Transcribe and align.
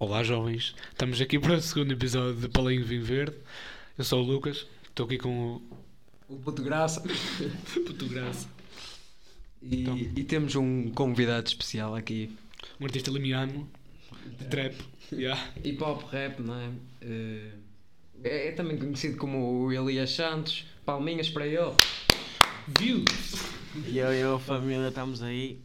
Olá, 0.00 0.22
jovens. 0.24 0.74
Estamos 0.90 1.20
aqui 1.20 1.38
para 1.38 1.54
o 1.56 1.60
segundo 1.60 1.92
episódio 1.92 2.40
de 2.40 2.48
Palinho 2.48 2.82
Vinho 2.84 3.04
Verde. 3.04 3.36
Eu 3.98 4.02
sou 4.04 4.22
o 4.22 4.26
Lucas. 4.26 4.66
Estou 4.88 5.04
aqui 5.04 5.18
com 5.18 5.60
O 6.26 6.36
Puto 6.36 6.62
Graça. 6.62 7.02
o 7.02 7.80
Puto 7.84 8.06
Graça, 8.06 8.48
E, 9.62 9.82
Então. 9.82 9.98
e 9.98 10.24
temos 10.24 10.56
um 10.56 10.90
convidado 10.92 11.46
especial 11.46 11.94
aqui. 11.94 12.34
um 12.80 12.86
artista 12.86 13.10
limiano 13.10 13.68
de 14.38 14.46
trap. 14.46 14.74
Yeah. 15.12 15.52
Hip 15.62 15.82
hop 15.82 16.04
rap, 16.10 16.40
não 16.40 16.54
é? 16.54 16.70
Eh, 17.02 17.50
é, 18.24 18.48
é 18.48 18.52
também 18.52 18.78
conhecido 18.78 19.18
como 19.18 19.64
o 19.66 19.70
Elias 19.72 20.12
Santos. 20.12 20.64
Palminhas 20.86 21.28
para 21.28 21.46
ele. 21.46 21.74
Views! 22.78 23.34
E 23.86 23.98
eu 23.98 24.14
e 24.14 24.18
eu, 24.20 24.38
família, 24.38 24.88
estamos 24.88 25.22
aí. 25.22 25.60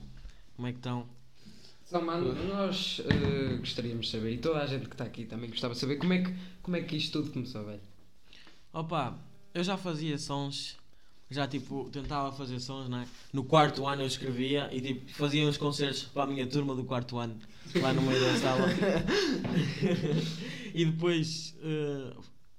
Como 0.57 0.67
é 0.67 0.71
que 0.73 0.79
estão? 0.79 1.07
Só, 1.85 2.01
mano, 2.01 2.33
nós 2.47 2.99
eh, 3.05 3.57
gostaríamos 3.57 4.07
de 4.07 4.11
saber, 4.11 4.33
e 4.33 4.37
toda 4.39 4.59
a 4.59 4.65
gente 4.65 4.87
que 4.87 4.95
está 4.95 5.03
aqui 5.03 5.23
também 5.23 5.49
gostava 5.49 5.75
de 5.75 5.79
saber, 5.79 5.97
como 5.97 6.13
é 6.13 6.23
que, 6.23 6.33
como 6.63 6.75
é 6.75 6.81
que 6.81 6.97
isto 6.97 7.21
tudo 7.21 7.31
começou, 7.31 7.63
velho? 7.63 7.81
Opa, 8.73 9.15
eu 9.53 9.63
já 9.63 9.77
fazia 9.77 10.17
sons, 10.17 10.77
já 11.29 11.47
tipo, 11.47 11.87
tentava 11.91 12.31
fazer 12.31 12.59
sons, 12.59 12.89
né? 12.89 13.07
No 13.31 13.43
quarto 13.43 13.85
ano 13.85 14.01
eu 14.01 14.07
escrevia 14.07 14.67
e 14.71 14.81
tipo, 14.81 15.11
fazia 15.11 15.47
uns 15.47 15.57
concertos 15.57 16.03
para 16.05 16.23
a 16.23 16.27
minha 16.27 16.47
turma 16.47 16.73
do 16.73 16.83
quarto 16.83 17.19
ano, 17.19 17.37
lá 17.75 17.93
no 17.93 18.01
meio 18.01 18.19
da 18.19 18.35
sala. 18.39 18.67
e 20.73 20.85
depois, 20.85 21.55
eh, 21.61 22.13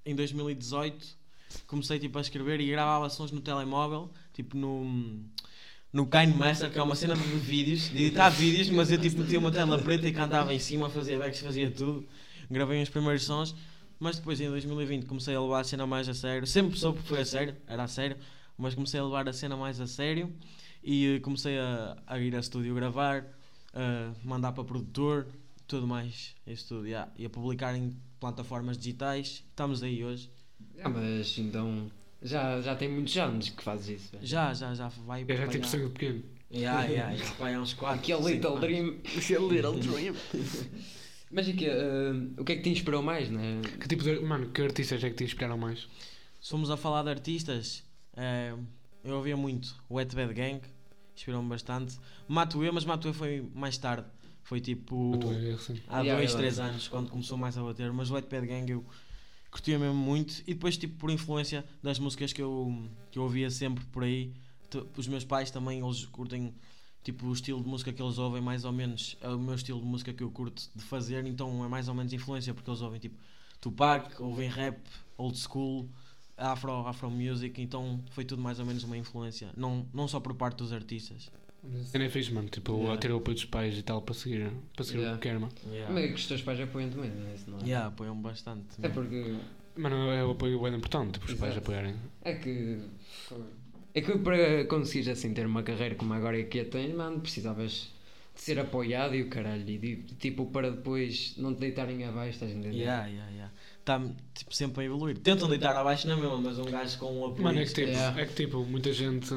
em 0.06 0.14
2018, 0.14 1.04
comecei 1.66 1.98
tipo 1.98 2.16
a 2.16 2.20
escrever 2.20 2.60
e 2.60 2.70
gravava 2.70 3.10
sons 3.10 3.32
no 3.32 3.40
telemóvel, 3.40 4.08
tipo 4.32 4.56
no. 4.56 5.24
No 5.96 6.06
Kind 6.06 6.36
Master, 6.36 6.70
que 6.70 6.78
é 6.78 6.82
uma 6.82 6.94
cena 6.94 7.16
de 7.16 7.22
vídeos, 7.22 7.88
de 7.88 8.04
editar 8.04 8.28
vídeos, 8.28 8.68
mas 8.68 8.90
eu 8.90 9.00
tipo 9.00 9.18
metia 9.18 9.38
uma 9.38 9.50
tela 9.50 9.78
preta 9.78 10.06
e 10.06 10.12
cantava 10.12 10.52
em 10.52 10.58
cima, 10.58 10.90
fazia 10.90 11.18
backs, 11.18 11.40
fazia 11.40 11.70
tudo. 11.70 12.06
Gravei 12.50 12.82
os 12.82 12.90
primeiros 12.90 13.22
sons, 13.22 13.56
mas 13.98 14.18
depois 14.18 14.38
em 14.38 14.46
2020 14.50 15.06
comecei 15.06 15.34
a 15.34 15.40
levar 15.40 15.60
a 15.60 15.64
cena 15.64 15.86
mais 15.86 16.06
a 16.06 16.12
sério. 16.12 16.46
Sempre 16.46 16.78
soube 16.78 17.00
que 17.00 17.08
foi 17.08 17.22
a 17.22 17.24
sério, 17.24 17.56
era 17.66 17.84
a 17.84 17.88
sério, 17.88 18.18
mas 18.58 18.74
comecei 18.74 19.00
a 19.00 19.04
levar 19.04 19.26
a 19.26 19.32
cena 19.32 19.56
mais 19.56 19.80
a 19.80 19.86
sério 19.86 20.30
e 20.84 21.14
eh, 21.14 21.20
comecei 21.20 21.58
a, 21.58 21.96
a 22.06 22.20
ir 22.20 22.36
a 22.36 22.40
estúdio 22.40 22.74
gravar, 22.74 23.24
a 23.72 24.12
mandar 24.22 24.52
para 24.52 24.64
produtor, 24.64 25.26
tudo 25.66 25.86
mais, 25.86 26.34
isso 26.46 26.68
tudo, 26.68 26.86
yeah. 26.86 27.10
e 27.16 27.24
a 27.24 27.30
publicar 27.30 27.74
em 27.74 27.96
plataformas 28.20 28.76
digitais. 28.76 29.42
Estamos 29.48 29.82
aí 29.82 30.04
hoje. 30.04 30.28
Ah, 30.84 30.90
mas 30.90 31.38
então, 31.38 31.90
já, 32.26 32.60
já 32.60 32.74
tem 32.76 32.88
muitos 32.88 33.16
anos 33.16 33.48
que 33.50 33.62
fazes 33.62 34.00
isso, 34.00 34.12
velho. 34.12 34.26
Já, 34.26 34.52
já, 34.52 34.74
já 34.74 34.88
vai. 34.88 35.24
Eu 35.26 35.36
já 35.36 35.44
vai 35.44 35.48
tipo 35.48 35.66
sangue 35.66 35.90
pequeno. 35.90 36.22
Yeah, 36.52 36.84
yeah, 36.84 37.12
yeah, 37.12 37.34
vai 37.38 37.54
há 37.54 37.60
uns 37.60 37.74
4 37.74 37.98
Aquele 37.98 38.34
Little 38.34 38.58
Dream. 38.60 39.00
Little 39.50 39.78
Dream. 39.80 40.14
Mas 41.30 41.48
e 41.48 41.52
que, 41.54 41.66
eh, 41.66 42.12
o 42.38 42.44
que 42.44 42.52
é 42.52 42.56
que 42.56 42.62
te 42.62 42.70
inspirou 42.70 43.02
mais, 43.02 43.28
né? 43.28 43.60
Que 43.80 43.88
tipo 43.88 44.04
de. 44.04 44.20
Mano, 44.20 44.50
que 44.50 44.62
artistas 44.62 45.02
é 45.02 45.10
que 45.10 45.16
te 45.16 45.24
inspiraram 45.24 45.58
mais? 45.58 45.88
Se 46.40 46.50
formos 46.50 46.70
a 46.70 46.76
falar 46.76 47.02
de 47.02 47.10
artistas, 47.10 47.82
eh, 48.16 48.54
eu 49.04 49.16
ouvia 49.16 49.36
muito 49.36 49.74
o 49.88 49.96
Wet 49.96 50.14
Bad 50.14 50.32
Gang, 50.34 50.60
inspirou-me 51.16 51.48
bastante. 51.48 51.98
Matuê, 52.28 52.70
mas 52.70 52.84
Matuê 52.84 53.12
foi 53.12 53.50
mais 53.54 53.76
tarde. 53.76 54.06
Foi 54.44 54.60
tipo 54.60 55.18
sim. 55.58 55.80
há 55.88 56.00
Yeah, 56.02 56.20
dois, 56.20 56.30
yeah. 56.30 56.36
três 56.36 56.58
anos, 56.60 56.86
quando 56.86 57.10
começou 57.10 57.36
mais 57.36 57.58
a 57.58 57.62
bater. 57.62 57.92
Mas 57.92 58.10
o 58.10 58.14
Wet 58.14 58.28
Bad 58.30 58.46
Gang 58.46 58.70
eu 58.70 58.84
curtia 59.56 59.78
mesmo 59.78 59.96
muito. 59.96 60.42
E 60.46 60.52
depois, 60.52 60.76
tipo, 60.76 60.96
por 60.98 61.10
influência 61.10 61.64
das 61.82 61.98
músicas 61.98 62.32
que 62.32 62.42
eu, 62.42 62.88
que 63.10 63.18
eu 63.18 63.22
ouvia 63.22 63.50
sempre 63.50 63.84
por 63.86 64.04
aí, 64.04 64.32
os 64.96 65.08
meus 65.08 65.24
pais 65.24 65.50
também, 65.50 65.80
eles 65.80 66.04
curtem. 66.06 66.54
Tipo, 67.02 67.26
o 67.26 67.32
estilo 67.32 67.62
de 67.62 67.68
música 67.68 67.92
que 67.92 68.02
eles 68.02 68.18
ouvem, 68.18 68.42
mais 68.42 68.64
ou 68.64 68.72
menos, 68.72 69.16
é 69.20 69.28
o 69.28 69.38
meu 69.38 69.54
estilo 69.54 69.80
de 69.80 69.86
música 69.86 70.12
que 70.12 70.24
eu 70.24 70.30
curto 70.30 70.68
de 70.74 70.82
fazer, 70.82 71.24
então 71.24 71.64
é 71.64 71.68
mais 71.68 71.86
ou 71.86 71.94
menos 71.94 72.12
influência, 72.12 72.52
porque 72.52 72.68
eles 72.68 72.80
ouvem 72.80 72.98
tipo 72.98 73.16
Tupac, 73.60 74.20
ouvem 74.20 74.48
rap, 74.48 74.76
old 75.16 75.38
school, 75.38 75.88
afro, 76.36 76.84
afro 76.84 77.08
music, 77.08 77.62
então 77.62 78.02
foi 78.10 78.24
tudo 78.24 78.42
mais 78.42 78.58
ou 78.58 78.66
menos 78.66 78.82
uma 78.82 78.96
influência, 78.96 79.52
não, 79.56 79.86
não 79.94 80.08
só 80.08 80.18
por 80.18 80.34
parte 80.34 80.58
dos 80.58 80.72
artistas. 80.72 81.30
A 81.80 81.84
cena 81.84 82.04
é 82.04 82.08
fixe, 82.08 82.32
mano. 82.32 82.48
Tipo, 82.48 82.72
Yeah. 82.74 82.94
a 82.94 82.96
ter 82.98 83.10
o 83.12 83.16
apoio 83.16 83.34
dos 83.34 83.44
pais 83.44 83.76
e 83.78 83.82
tal 83.82 84.02
para 84.02 84.14
seguir, 84.14 84.50
para 84.74 84.84
seguir 84.84 84.98
Yeah. 84.98 85.16
o 85.16 85.20
que 85.20 85.28
quer, 85.28 85.38
mano. 85.38 85.52
Como 85.86 85.98
é 85.98 86.08
que 86.08 86.14
os 86.14 86.26
teus 86.26 86.42
pais 86.42 86.60
apoiam-te 86.60 86.96
mesmo, 86.96 87.16
né? 87.20 87.32
Isso 87.34 87.50
não 87.50 87.58
é? 87.58 87.62
Yeah, 87.62 87.86
apoiam 87.88 88.16
bastante. 88.20 88.66
É 88.82 88.88
porque 88.88 89.34
Mano, 89.76 90.10
é 90.10 90.24
o 90.24 90.30
apoio 90.30 90.60
bem 90.62 90.74
importante, 90.74 91.12
tipo, 91.14 91.26
os 91.26 91.34
pais 91.34 91.56
apoiarem. 91.56 91.94
É 92.22 92.34
que. 92.34 92.78
É 93.94 94.00
que 94.00 94.18
para 94.18 94.64
conseguires 94.66 95.08
assim 95.08 95.32
ter 95.32 95.46
uma 95.46 95.62
carreira 95.62 95.94
como 95.94 96.12
agora 96.12 96.42
que 96.44 96.60
a 96.60 96.64
tens, 96.64 96.94
mano, 96.94 97.20
precisavas 97.20 97.90
de 98.34 98.40
ser 98.42 98.58
apoiado 98.58 99.14
e 99.14 99.22
o 99.22 99.28
caralho. 99.30 99.66
E 99.68 99.78
de- 99.78 99.96
tipo, 100.18 100.46
para 100.46 100.70
depois 100.70 101.34
não 101.38 101.54
te 101.54 101.60
deitarem 101.60 102.04
abaixo, 102.04 102.32
estás 102.34 102.52
a 102.52 102.54
entender? 102.54 102.76
Yeah, 102.76 103.06
yeah, 103.06 103.30
yeah. 103.32 103.52
Tá 103.84 104.02
tipo, 104.34 104.54
sempre 104.54 104.82
a 104.82 104.86
evoluir. 104.86 105.16
Tentam 105.18 105.48
deitar 105.48 105.74
abaixo 105.76 106.06
na 106.08 106.16
mesma, 106.16 106.36
mas 106.38 106.58
um 106.58 106.64
gajo 106.64 106.98
com 106.98 107.20
um 107.20 107.24
apoio. 107.26 107.42
Mano, 107.44 107.58
é 107.60 107.64
que 107.64 107.72
tipo, 107.72 107.88
Yeah. 107.88 108.20
é 108.20 108.26
que, 108.26 108.34
tipo 108.34 108.64
muita 108.66 108.92
gente. 108.92 109.32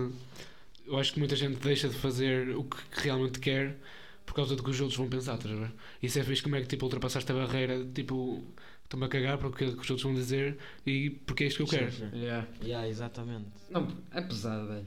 Eu 0.90 0.98
acho 0.98 1.14
que 1.14 1.20
muita 1.20 1.36
gente 1.36 1.58
deixa 1.60 1.88
de 1.88 1.96
fazer 1.96 2.50
o 2.56 2.64
que 2.64 2.78
realmente 3.04 3.40
quer 3.40 3.78
por 4.26 4.34
causa 4.34 4.56
do 4.56 4.64
que 4.64 4.72
os 4.72 4.82
outros 4.82 4.98
vão 4.98 5.08
pensar, 5.08 5.36
estás 5.36 5.54
a 5.54 5.58
ver? 5.60 5.72
Isso 6.02 6.18
é 6.18 6.24
fixe 6.24 6.42
como 6.42 6.56
é 6.56 6.62
que 6.62 6.68
tipo, 6.68 6.84
ultrapassaste 6.86 7.32
a 7.32 7.36
barreira, 7.36 7.86
tipo, 7.94 8.44
estou-me 8.84 9.06
a 9.06 9.10
cagar 9.10 9.38
para 9.38 9.50
o 9.50 9.52
que, 9.52 9.66
os 9.66 9.78
outros 9.78 10.02
vão 10.02 10.16
dizer 10.16 10.58
e 10.86 11.12
porque 11.12 11.44
é 11.44 11.48
isto 11.48 11.58
que 11.58 11.64
eu 11.64 11.68
quero. 11.68 11.92
Sim, 11.92 12.10
sim. 12.10 12.18
Yeah. 12.18 12.48
Yeah, 12.64 12.88
exatamente. 12.88 13.50
Não, 13.70 13.88
é 14.12 14.20
pesado, 14.22 14.68
velho. 14.68 14.86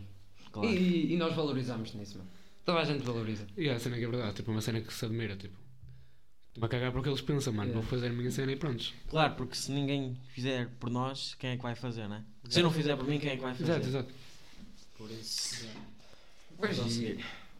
Claro. 0.51 0.69
E, 0.69 1.13
e 1.13 1.17
nós 1.17 1.35
valorizamos 1.37 1.95
nisso, 1.95 2.19
mano. 2.19 2.31
Toda 2.65 2.81
a 2.81 2.85
gente 2.85 3.05
valoriza. 3.05 3.47
E 3.57 3.69
é 3.69 3.75
a 3.75 3.79
cena 3.79 3.97
que 3.97 4.05
é 4.05 4.09
verdade, 4.09 4.35
tipo, 4.35 4.51
uma 4.51 4.61
cena 4.61 4.81
que 4.81 4.93
se 4.93 5.05
admira, 5.05 5.37
tipo. 5.37 5.55
Estou-me 6.49 6.67
a 6.67 6.69
cagar 6.69 6.91
para 6.91 7.01
o 7.01 7.03
que 7.03 7.09
eles 7.09 7.21
pensam, 7.21 7.53
mano. 7.53 7.71
Yeah. 7.71 7.81
Vou 7.81 7.89
fazer 7.89 8.09
a 8.09 8.13
minha 8.13 8.31
cena 8.31 8.51
e 8.51 8.57
prontos. 8.57 8.93
Claro, 9.09 9.35
porque 9.37 9.55
se 9.55 9.71
ninguém 9.71 10.17
fizer 10.35 10.69
por 10.81 10.91
nós, 10.91 11.35
quem 11.37 11.51
é 11.51 11.57
que 11.57 11.63
vai 11.63 11.77
fazer, 11.77 12.09
né? 12.09 12.25
Se 12.49 12.59
eu 12.59 12.65
não 12.65 12.73
fizer 12.73 12.97
por 12.97 13.07
mim, 13.07 13.21
quem 13.21 13.31
é 13.31 13.37
que 13.37 13.43
vai 13.43 13.55
fazer? 13.55 13.71
Exato, 13.71 13.87
exato. 13.87 14.15
Por 15.03 15.11
isso. 15.11 15.67
Pois, 16.57 16.79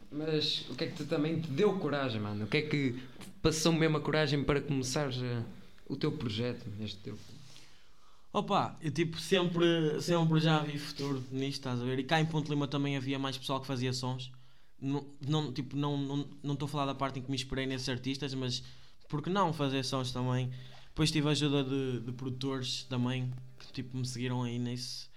mas 0.09 0.61
o 0.69 0.75
que 0.75 0.85
é 0.85 0.87
que 0.87 0.95
te, 0.95 1.03
também 1.05 1.41
te 1.41 1.49
deu 1.49 1.77
coragem, 1.77 2.21
mano? 2.21 2.45
O 2.45 2.47
que 2.47 2.57
é 2.57 2.61
que 2.61 2.93
te 2.93 3.29
passou 3.41 3.73
mesmo 3.73 3.97
a 3.97 3.99
coragem 3.99 4.41
para 4.45 4.61
começares 4.61 5.17
a- 5.21 5.43
o 5.89 5.97
teu 5.97 6.09
projeto, 6.13 6.65
este 6.79 6.97
teu? 6.99 7.19
Opa, 8.31 8.77
eu 8.81 8.91
tipo 8.91 9.19
sempre, 9.19 10.01
sempre 10.01 10.39
já 10.39 10.59
vi 10.59 10.77
futuro 10.79 11.21
nisto, 11.31 11.59
estás 11.59 11.81
a 11.81 11.83
ver? 11.83 11.99
E 11.99 12.03
cá 12.05 12.21
em 12.21 12.25
Ponte 12.25 12.49
Lima 12.49 12.65
também 12.65 12.95
havia 12.95 13.19
mais 13.19 13.37
pessoal 13.37 13.59
que 13.59 13.67
fazia 13.67 13.91
sons. 13.91 14.31
Não, 14.81 15.05
não, 15.27 15.51
tipo, 15.51 15.75
não 15.75 16.01
estou 16.01 16.17
não, 16.17 16.27
não 16.43 16.53
estou 16.53 16.65
a 16.65 16.69
falar 16.69 16.85
da 16.85 16.95
parte 16.95 17.19
em 17.19 17.21
que 17.21 17.29
me 17.29 17.35
inspirei 17.35 17.65
nesses 17.65 17.89
artistas, 17.89 18.33
mas 18.33 18.63
porque 19.09 19.29
não 19.29 19.51
fazer 19.51 19.83
sons 19.83 20.13
também? 20.13 20.49
Depois 20.87 21.11
tive 21.11 21.27
a 21.27 21.31
ajuda 21.31 21.61
de, 21.63 21.99
de 21.99 22.11
produtores 22.13 22.83
também 22.85 23.31
que 23.59 23.73
tipo, 23.73 23.97
me 23.97 24.05
seguiram 24.05 24.43
aí 24.43 24.57
nisso. 24.57 25.09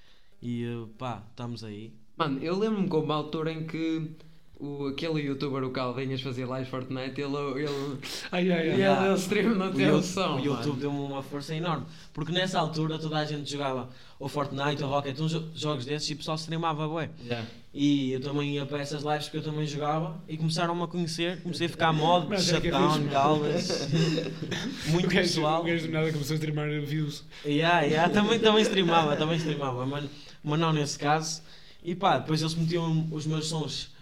E 0.43 0.65
eh, 0.65 0.89
pá, 0.99 1.23
estamos 1.31 1.63
aí. 1.63 1.93
Mano, 2.17 2.39
eu 2.43 2.59
lembro-me 2.59 2.89
com 2.89 3.01
uma 3.01 3.15
altura 3.15 3.53
em 3.53 3.65
que 3.65 4.11
o, 4.59 4.87
aquele 4.87 5.21
youtuber, 5.21 5.63
o 5.65 5.71
Calvinhas, 5.71 6.23
fazia 6.23 6.47
live 6.47 6.69
Fortnite, 6.71 7.21
ele, 7.21 7.37
ele, 7.57 7.99
Ai, 8.33 8.51
ai, 8.51 8.59
ai. 8.59 8.67
ele 8.69 8.77
Yeah. 8.79 9.03
deu 9.05 9.15
stream 9.17 9.55
não 9.55 9.69
O 9.71 9.75
tem 9.75 9.87
noção. 9.87 10.37
o 10.37 10.41
YouTube 10.45 10.81
deu-me 10.81 10.99
uma 10.99 11.23
força 11.23 11.55
enorme. 11.55 11.85
Porque 12.15 12.33
nessa 12.33 12.59
altura 12.59 12.99
toda 12.99 13.19
a 13.19 13.25
gente 13.27 13.51
jogava 13.53 13.91
ou 14.19 14.29
Fortnite 14.31 14.83
ou 14.83 14.89
Rocket, 14.89 15.21
uns 15.21 15.31
jo- 15.33 15.45
jogos 15.55 15.85
desses 15.85 16.09
e 16.09 16.15
o 16.15 16.17
pessoal 16.17 16.37
streamava 16.39 16.89
bué. 16.89 17.11
Yeah. 17.23 17.47
E 17.75 18.13
eu 18.13 18.21
também 18.23 18.55
ia 18.55 18.65
para 18.65 18.79
essas 18.81 19.03
lives 19.03 19.29
que 19.29 19.37
eu 19.37 19.43
também 19.43 19.67
jogava 19.67 20.17
e 20.27 20.39
começaram-me 20.39 20.83
a 20.83 20.87
conhecer, 20.87 21.43
comecei 21.43 21.67
a 21.67 21.69
ficar 21.69 21.93
mod, 21.93 22.27
Mas 22.27 22.49
é 22.51 22.57
é 22.57 22.61
shutdown, 22.63 22.93
fixe. 22.95 23.09
galdas, 23.11 23.89
muito 24.89 25.05
O 25.07 25.11
gajo- 25.11 25.21
pessoal. 25.29 25.61
O 25.61 25.65
gajo 25.67 25.87
do 25.87 25.93
nada 25.93 26.11
começou 26.11 26.33
a 26.33 26.37
streamar 26.39 26.71
views. 26.81 27.25
Yeah, 27.45 27.83
yeah, 27.83 28.11
também, 28.11 28.39
também 28.39 28.63
streamava, 28.63 29.15
também 29.17 29.37
streamava, 29.37 29.85
mas, 29.85 30.07
mas 30.43 30.59
não 30.59 30.73
nesse 30.73 30.99
caso. 30.99 31.43
E 31.83 31.95
pá, 31.95 32.19
depois 32.19 32.41
eles 32.41 32.55
metiam 32.55 33.09
os 33.11 33.27
meus 33.27 33.49
sons 33.49 33.95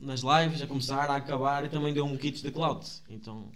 nas 0.00 0.20
lives, 0.20 0.62
a 0.62 0.66
começar, 0.66 1.10
a 1.10 1.16
acabar 1.16 1.64
e 1.64 1.68
também 1.68 1.92
deu 1.92 2.04
um 2.04 2.16
kit 2.16 2.40
de 2.42 2.50
cloud. 2.52 2.86
Então, 3.10 3.50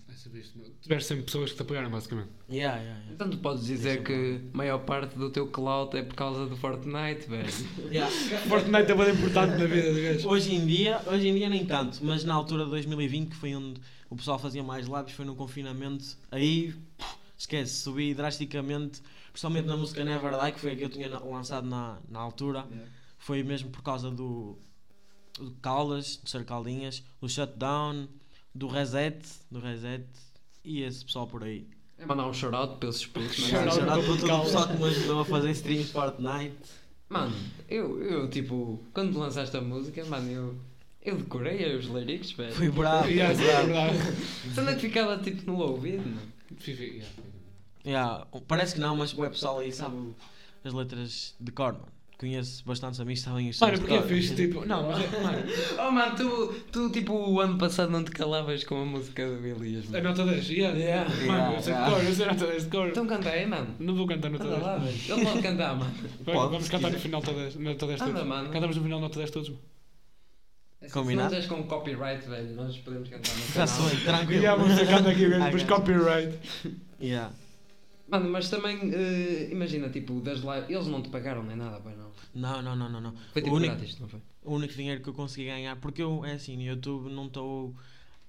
Tiveste 0.80 1.08
sempre 1.08 1.24
pessoas 1.24 1.50
que 1.50 1.56
te 1.56 1.62
apoiaram, 1.62 1.90
basicamente. 1.90 2.30
yeah, 2.50 2.76
yeah, 2.78 2.98
yeah. 2.98 3.12
Então 3.12 3.30
tu 3.30 3.38
podes 3.38 3.64
dizer 3.64 3.91
Isso 3.92 4.00
é 4.00 4.04
que 4.04 4.41
a 4.53 4.56
maior 4.56 4.78
parte 4.78 5.16
do 5.16 5.30
teu 5.30 5.47
clout 5.48 5.97
é 5.97 6.03
por 6.03 6.14
causa 6.14 6.47
do 6.47 6.56
Fortnite, 6.56 7.28
velho. 7.28 7.48
Yeah. 7.91 8.10
Fortnite 8.48 8.91
é 8.91 8.94
bem 8.94 9.10
importante 9.10 9.59
na 9.59 9.66
vida 9.66 9.92
do 9.92 10.03
gajo. 10.03 10.28
Hoje 10.28 10.54
em 10.54 10.66
dia, 10.66 11.00
hoje 11.06 11.28
em 11.28 11.34
dia 11.34 11.48
nem 11.48 11.65
tanto, 11.65 12.04
mas 12.04 12.24
na 12.24 12.34
altura 12.34 12.65
de 12.65 12.70
2020, 12.70 13.30
que 13.30 13.36
foi 13.36 13.54
onde 13.54 13.80
o 14.10 14.16
pessoal 14.16 14.38
fazia 14.38 14.62
mais 14.62 14.86
lives, 14.86 15.12
foi 15.12 15.24
no 15.24 15.34
confinamento, 15.36 16.16
aí 16.30 16.74
esquece, 17.38 17.74
subi 17.74 18.15
drasticamente, 18.15 19.00
principalmente 19.32 19.66
na 19.66 19.76
música 19.76 20.04
Never 20.04 20.38
Die, 20.41 20.53
que 20.53 20.60
foi 20.60 20.72
a 20.72 20.76
que 20.76 20.82
eu 20.84 20.88
tinha 20.91 21.08
lançado 21.18 21.66
na, 21.66 21.98
na 22.08 22.20
altura, 22.20 22.66
foi 23.22 23.45
mesmo 23.45 23.71
por 23.71 23.83
causa 23.83 24.10
do, 24.10 24.59
do 25.39 25.53
Caldas, 25.63 26.16
do 26.16 26.28
Ser 26.28 26.45
Caldinhas, 26.45 27.04
do 27.21 27.28
Shutdown, 27.28 28.09
do 28.53 28.66
Reset, 28.66 29.16
do 29.48 29.60
Reset 29.60 30.04
e 30.65 30.83
esse 30.83 31.04
pessoal 31.04 31.28
por 31.28 31.45
aí. 31.45 31.69
É 31.98 32.04
mandar 32.04 32.27
um 32.27 32.34
shout-out 32.34 32.78
para 32.78 32.89
esses 32.89 33.07
putos, 33.07 33.39
mano. 33.39 33.51
Shout-out 33.51 33.74
Shout 33.77 33.91
out 33.91 34.04
para 34.04 34.16
para 34.16 34.27
todo 34.27 34.41
o 34.41 34.45
pessoal 34.45 34.69
que 34.69 34.77
me 34.77 34.84
ajudou 34.86 35.21
a 35.21 35.24
fazer 35.24 35.51
streams 35.53 35.86
de 35.86 35.92
Fortnite. 35.92 36.57
Mano, 37.09 37.36
eu, 37.69 38.03
eu 38.03 38.28
tipo, 38.28 38.83
quando 38.92 39.16
lançaste 39.16 39.57
a 39.57 39.60
música, 39.60 40.04
mano, 40.07 40.28
eu, 40.28 40.57
eu 41.01 41.16
decorei 41.16 41.77
os 41.77 41.86
lyrics, 41.86 42.33
velho. 42.33 42.53
Foi 42.53 42.71
bravo, 42.71 43.09
Yeah, 43.09 43.39
foi 43.39 43.47
é 43.47 43.66
bravo. 43.66 43.98
Sendo 44.53 44.75
que 44.75 44.80
ficava 44.80 45.16
tipo 45.18 45.48
no 45.48 45.60
ouvido, 45.60 46.09
mano. 46.09 46.33
Yeah. 46.66 47.07
Yeah, 47.86 48.27
parece 48.48 48.75
que 48.75 48.80
não, 48.80 48.97
mas 48.97 49.13
o 49.16 49.30
pessoal 49.30 49.60
aí 49.60 49.71
sabe 49.71 50.13
as 50.65 50.72
letras 50.72 51.36
de 51.39 51.53
cor, 51.53 51.75
mano. 51.75 52.02
Conheço 52.22 52.63
bastantes 52.65 53.01
amigos 53.01 53.19
que 53.24 53.28
sabem 53.28 53.48
isto. 53.48 53.60
Mano, 53.65 53.78
porque 53.80 53.95
é 53.95 54.03
fixe, 54.03 54.36
tipo. 54.36 54.65
Não, 54.65 54.86
mas 54.89 55.01
é. 55.03 55.09
Mano, 55.21 55.42
Oh 55.84 55.91
mano, 55.91 56.15
tu, 56.15 56.54
tu 56.71 56.89
tipo 56.91 57.13
o 57.13 57.41
ano 57.41 57.59
passado 57.59 57.91
não 57.91 58.04
te 58.04 58.13
calavas 58.13 58.63
com 58.63 58.80
a 58.80 58.84
música 58.84 59.27
do 59.27 59.45
Elias, 59.45 59.92
a 59.92 60.01
nota 60.01 60.24
10, 60.24 60.48
yeah. 60.51 60.78
Yeah. 60.78 61.10
Mano, 61.27 61.33
Yeah, 61.33 61.57
eu 61.57 61.63
sei 61.63 61.74
de 61.74 61.80
cor, 61.91 62.04
eu 62.04 62.15
sei 62.15 62.24
a 62.27 62.33
nota 62.33 62.47
10 62.47 62.63
de 62.63 62.71
cor. 62.71 62.89
Então 62.91 63.07
canta 63.09 63.28
aí, 63.28 63.45
mano. 63.45 63.74
Não 63.80 63.97
vou 63.97 64.07
cantar 64.07 64.30
nota 64.30 64.45
Anda 64.45 64.54
10. 64.54 64.63
lá, 64.66 64.77
velho. 64.78 64.97
Ele 65.16 65.24
pode 65.27 65.42
cantar, 65.42 65.77
mano. 65.77 65.95
Vai, 66.21 66.34
Pode, 66.36 66.53
Vamos 66.53 66.69
cantar 66.69 66.91
no 66.92 66.98
final 67.01 67.21
nota 67.21 67.33
10, 67.33 67.57
nota 67.57 67.86
10 67.89 68.01
Anda, 68.03 68.13
todos. 68.13 68.28
mano. 68.28 68.51
Cantamos 68.51 68.77
no 68.77 68.83
final 68.84 69.01
nota 69.01 69.18
10 69.18 69.30
todos. 69.33 69.53
Combinado? 70.92 71.34
Se 71.34 71.48
não 71.48 71.57
com 71.59 71.63
copyright, 71.65 72.28
velho, 72.28 72.54
nós 72.54 72.77
podemos 72.78 73.09
cantar 73.09 73.33
no 73.34 73.41
Já 73.47 73.53
canal. 73.53 73.68
sou, 73.68 74.01
tranquilo. 74.04 74.42
Yeah, 74.42 74.63
vamos 74.63 74.78
sacando 74.78 75.09
aqui 75.09 75.25
Ah, 75.34 75.39
depois 75.47 75.63
copyright. 75.66 76.39
Yeah. 77.01 77.33
Mano, 78.09 78.28
mas 78.30 78.51
também, 78.51 78.78
eh, 78.92 79.48
imagina, 79.51 79.89
tipo, 79.89 80.21
das 80.21 80.41
lives, 80.41 80.68
eles 80.68 80.86
não 80.86 81.01
te 81.01 81.09
pagaram 81.09 81.42
nem 81.45 81.57
nada, 81.57 81.80
pois 81.83 81.97
não? 81.97 82.11
Não, 82.34 82.62
não, 82.62 82.74
não, 82.74 82.88
não, 82.88 83.00
não. 83.00 83.12
Foi 83.32 83.42
O 83.42 83.44
tipo 83.44 83.56
único- 83.56 83.74
grátis, 83.76 83.98
não 83.98 84.08
foi? 84.08 84.20
O 84.44 84.54
único 84.54 84.74
dinheiro 84.74 85.00
que 85.02 85.08
eu 85.08 85.14
consegui 85.14 85.46
ganhar, 85.46 85.76
porque 85.76 86.02
eu, 86.02 86.24
é 86.24 86.32
assim, 86.32 86.56
no 86.56 86.62
YouTube 86.62 87.10
não 87.12 87.26
estou 87.26 87.74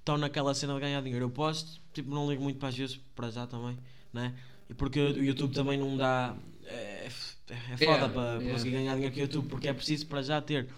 tão 0.04 0.16
naquela 0.18 0.54
cena 0.54 0.74
de 0.74 0.80
ganhar 0.80 1.00
dinheiro. 1.02 1.24
Eu 1.24 1.30
posto, 1.30 1.80
tipo, 1.92 2.14
não 2.14 2.28
ligo 2.30 2.42
muito 2.42 2.58
para 2.58 2.68
as 2.68 2.74
views, 2.76 3.00
para 3.16 3.30
já 3.30 3.46
também, 3.46 3.76
né? 4.12 4.34
E 4.68 4.74
porque 4.74 5.00
o 5.00 5.24
YouTube 5.24 5.52
também 5.54 5.78
não 5.78 5.96
dá. 5.96 6.36
É, 6.66 7.06
é 7.06 7.10
foda 7.10 7.82
Yeah, 7.84 8.08
para 8.08 8.22
yeah. 8.34 8.50
conseguir 8.52 8.70
ganhar 8.72 8.94
dinheiro 8.94 9.12
com 9.14 9.20
o 9.20 9.22
YouTube, 9.22 9.48
porque 9.48 9.68
é 9.68 9.72
preciso 9.74 10.06
para 10.06 10.22
já 10.22 10.40
ter 10.40 10.68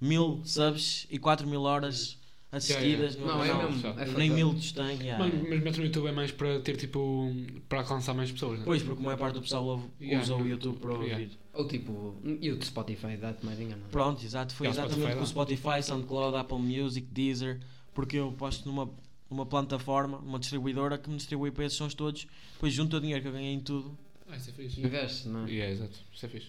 mil 0.00 0.40
subs 0.44 1.06
e 1.10 1.18
4 1.18 1.46
mil 1.46 1.62
horas 1.62 2.18
assistidas 2.52 3.14
Yeah, 3.14 3.20
no 3.20 3.26
Não, 3.38 3.44
é 3.44 3.48
canal. 3.48 3.70
mesmo. 3.72 3.88
É 4.00 4.04
Nem 4.18 4.30
mil 4.30 4.54
tem, 4.74 4.96
yeah. 5.02 5.18
Mano, 5.24 5.46
mas 5.48 5.60
meter 5.62 5.78
no 5.78 5.84
YouTube 5.86 6.06
é 6.08 6.12
mais 6.12 6.32
para 6.32 6.60
ter 6.60 6.76
tipo. 6.76 7.32
para 7.68 7.80
alcançar 7.80 8.14
mais 8.14 8.30
pessoas, 8.32 8.58
né? 8.58 8.64
Pois, 8.64 8.82
porque 8.82 9.00
a 9.00 9.04
maior 9.04 9.18
parte 9.18 9.34
do 9.34 9.42
pessoal 9.42 9.64
ouve- 9.64 9.88
Yeah. 10.00 10.22
usa 10.22 10.34
o 10.36 10.46
YouTube 10.46 10.78
para 10.78 10.92
ouvir. 10.92 11.06
Yeah. 11.06 11.34
Ou 11.54 11.68
tipo, 11.68 12.16
e 12.40 12.50
o 12.50 12.56
de 12.58 12.64
Spotify 12.66 13.16
dá-te 13.16 13.44
mais 13.44 13.56
dinheiro, 13.58 13.78
não 13.80 13.86
é? 13.86 13.90
Pronto, 13.90 14.24
exato. 14.24 14.54
Foi 14.54 14.66
É, 14.66 14.70
exatamente 14.70 15.16
com 15.16 15.22
o 15.22 15.26
Spotify, 15.26 15.82
SoundCloud, 15.82 16.36
Apple 16.36 16.58
Music, 16.58 17.06
Deezer, 17.10 17.60
porque 17.94 18.16
eu 18.16 18.32
posto 18.32 18.66
numa, 18.68 18.90
numa 19.30 19.46
plataforma, 19.46 20.18
uma 20.18 20.38
distribuidora 20.38 20.96
que 20.98 21.08
me 21.10 21.16
distribui 21.16 21.50
para 21.50 21.64
esses 21.66 21.76
sons 21.78 21.94
todos, 21.94 22.26
depois 22.54 22.72
junto 22.72 22.96
o 22.96 23.00
dinheiro 23.00 23.20
que 23.22 23.28
eu 23.28 23.32
ganhei 23.32 23.52
em 23.52 23.60
tudo. 23.60 23.96
Ah, 24.28 24.36
isso 24.36 24.50
é 24.50 24.52
fixe. 24.52 24.80
Investe, 24.80 25.28
não 25.28 25.44
é? 25.46 25.50
Yeah, 25.50 25.72
exato. 25.72 25.98
Isso 26.12 26.26
é 26.26 26.28
fixe. 26.28 26.48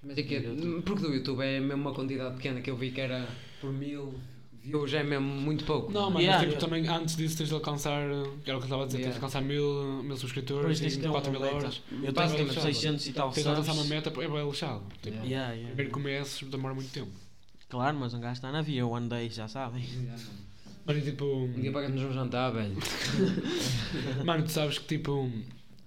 Mas 0.00 0.16
é 0.16 0.22
que 0.22 0.36
é, 0.36 0.40
porque 0.84 1.02
do 1.02 1.12
YouTube 1.12 1.40
é 1.42 1.58
mesmo 1.58 1.82
uma 1.82 1.92
quantidade 1.92 2.36
pequena 2.36 2.60
que 2.60 2.70
eu 2.70 2.76
vi 2.76 2.92
que 2.92 3.00
era 3.00 3.28
por 3.60 3.72
mil 3.72 4.14
views, 4.62 4.92
é 4.94 5.02
mesmo 5.02 5.26
muito 5.26 5.64
pouco. 5.64 5.92
Não, 5.92 6.10
mas, 6.10 6.22
Yeah, 6.22 6.40
tipo, 6.44 6.60
yeah. 6.60 6.66
também 6.66 6.88
antes 6.88 7.16
disso 7.16 7.36
tens 7.38 7.48
de 7.48 7.54
alcançar. 7.54 8.00
Era 8.02 8.22
o 8.22 8.40
que 8.42 8.50
eu 8.50 8.58
estava 8.58 8.82
a 8.82 8.86
dizer, 8.86 8.98
tens 8.98 9.14
de 9.14 9.18
Yeah. 9.18 9.26
alcançar 9.26 9.40
mil, 9.42 10.02
mil 10.02 10.16
subscritores, 10.16 10.80
e 10.80 10.90
que 10.90 10.96
ter 10.98 11.08
4 11.08 11.30
uma 11.30 11.38
mil 11.38 11.48
horas. 11.48 11.82
Eu 11.90 11.98
tenho 12.00 12.12
Basicamente, 12.12 12.48
tipo 12.50 12.60
600 12.60 13.06
e 13.06 13.12
tal 13.12 13.30
Tens 13.30 13.42
de 13.44 13.48
alcançar 13.50 13.72
uma 13.72 13.84
meta, 13.84 14.08
é 14.08 14.28
bem 14.28 14.46
lixado. 14.46 14.82
Tipo, 15.02 15.08
Yeah. 15.08 15.24
Yeah, 15.28 15.52
yeah. 15.52 15.68
primeiro 15.74 15.90
começas, 15.92 16.48
demora 16.48 16.74
muito 16.74 16.90
tempo. 16.92 17.10
Claro, 17.68 17.98
mas 17.98 18.14
um 18.14 18.20
gajo 18.20 18.32
está 18.34 18.50
na 18.50 18.62
via, 18.62 18.80
eu 18.80 18.94
andei, 18.94 19.28
já 19.28 19.46
sabem. 19.46 19.84
Mano, 20.86 20.98
e 21.00 21.02
tipo. 21.02 21.24
Um 21.26 21.60
dia 21.60 21.70
pagas-nos 21.70 22.02
um 22.02 22.12
jantar, 22.14 22.50
velho. 22.50 22.74
Mano, 24.24 24.44
tu 24.44 24.50
sabes 24.50 24.78
que 24.78 24.86
tipo. 24.86 25.30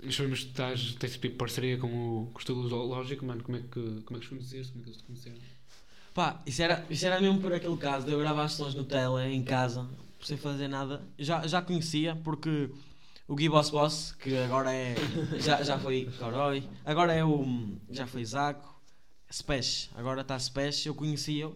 Nós 0.03 0.15
sabemos 0.15 0.41
que 0.43 0.49
estás, 0.49 0.93
tens 0.99 1.17
tipo 1.17 1.37
parceria 1.37 1.77
com 1.77 1.87
o, 1.87 2.25
com 2.27 2.37
o 2.37 2.39
estudo 2.39 2.67
zoológico, 2.69 3.23
mano. 3.25 3.43
Como 3.43 3.57
é 3.57 3.61
que, 3.61 4.01
como 4.03 4.17
é 4.17 4.19
que 4.19 4.25
os 4.25 4.27
conheceste? 4.27 4.71
Como 4.71 4.81
é 4.81 4.83
que 4.83 4.89
eles 4.89 4.97
te 4.97 5.03
conheceram? 5.03 5.37
Pá, 6.13 6.41
isso 6.45 6.61
era, 6.61 6.85
isso 6.89 7.05
era 7.05 7.21
mesmo 7.21 7.39
por 7.39 7.53
aquele 7.53 7.77
caso 7.77 8.05
de 8.05 8.11
eu 8.11 8.19
gravar 8.19 8.49
sons 8.49 8.75
no 8.75 8.83
tele 8.83 9.33
em 9.33 9.43
casa, 9.43 9.87
sem 10.21 10.35
fazer 10.35 10.67
nada. 10.67 11.01
Já, 11.17 11.47
já 11.47 11.61
conhecia, 11.61 12.17
porque 12.21 12.69
o 13.27 13.35
Gui 13.35 13.47
Boss 13.47 13.69
Boss, 13.69 14.11
que 14.19 14.37
agora 14.37 14.73
é. 14.73 14.95
Já, 15.39 15.63
já 15.63 15.79
foi 15.79 16.11
Corói, 16.19 16.67
agora 16.83 17.13
é 17.13 17.23
o. 17.23 17.45
Já 17.89 18.05
foi 18.05 18.25
Zaco, 18.25 18.75
Spesh, 19.31 19.89
agora 19.95 20.19
está 20.19 20.37
Spesh, 20.37 20.85
eu 20.85 20.93
conhecia-o. 20.93 21.55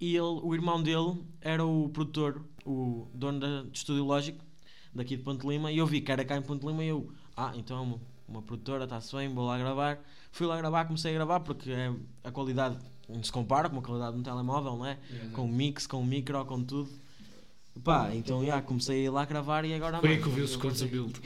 E 0.00 0.14
ele, 0.14 0.20
o 0.20 0.54
irmão 0.54 0.80
dele 0.80 1.20
era 1.40 1.66
o 1.66 1.88
produtor, 1.88 2.44
o 2.64 3.08
dono 3.12 3.40
do 3.40 3.70
Estúdio 3.72 4.04
Lógico, 4.04 4.44
daqui 4.94 5.16
de 5.16 5.24
Ponte 5.24 5.44
Lima, 5.44 5.72
e 5.72 5.78
eu 5.78 5.86
vi 5.86 6.00
que 6.00 6.12
era 6.12 6.24
cá 6.24 6.36
em 6.36 6.42
Ponte 6.42 6.64
Lima 6.64 6.84
e 6.84 6.88
eu, 6.88 7.12
ah, 7.36 7.52
então 7.56 7.76
é 7.76 7.80
uma, 7.80 8.00
uma 8.28 8.42
produtora, 8.42 8.84
está-se 8.84 9.16
bem, 9.16 9.34
vou 9.34 9.44
lá 9.44 9.58
gravar. 9.58 9.98
Fui 10.30 10.46
lá 10.46 10.56
gravar, 10.56 10.84
comecei 10.84 11.10
a 11.10 11.14
gravar 11.14 11.40
porque 11.40 11.72
é, 11.72 11.92
a 12.22 12.30
qualidade 12.30 12.78
não 13.08 13.22
se 13.22 13.32
compara 13.32 13.68
com 13.68 13.78
a 13.78 13.82
qualidade 13.82 14.14
de 14.14 14.20
um 14.20 14.22
telemóvel, 14.22 14.76
não 14.76 14.86
é? 14.86 14.98
Com 15.32 15.48
mix, 15.48 15.86
com 15.86 16.04
micro, 16.04 16.44
com 16.44 16.62
tudo. 16.62 16.90
Pá, 17.82 18.10
então 18.12 18.44
já 18.44 18.60
comecei 18.60 19.02
a 19.02 19.04
ir 19.04 19.10
lá 19.10 19.24
gravar 19.24 19.64
e 19.64 19.72
agora 19.72 20.00
Foi 20.00 20.10
aí 20.10 20.18
que 20.18 20.28
ouviu-se 20.28 20.58
quantos 20.58 20.80
humilde. 20.82 21.20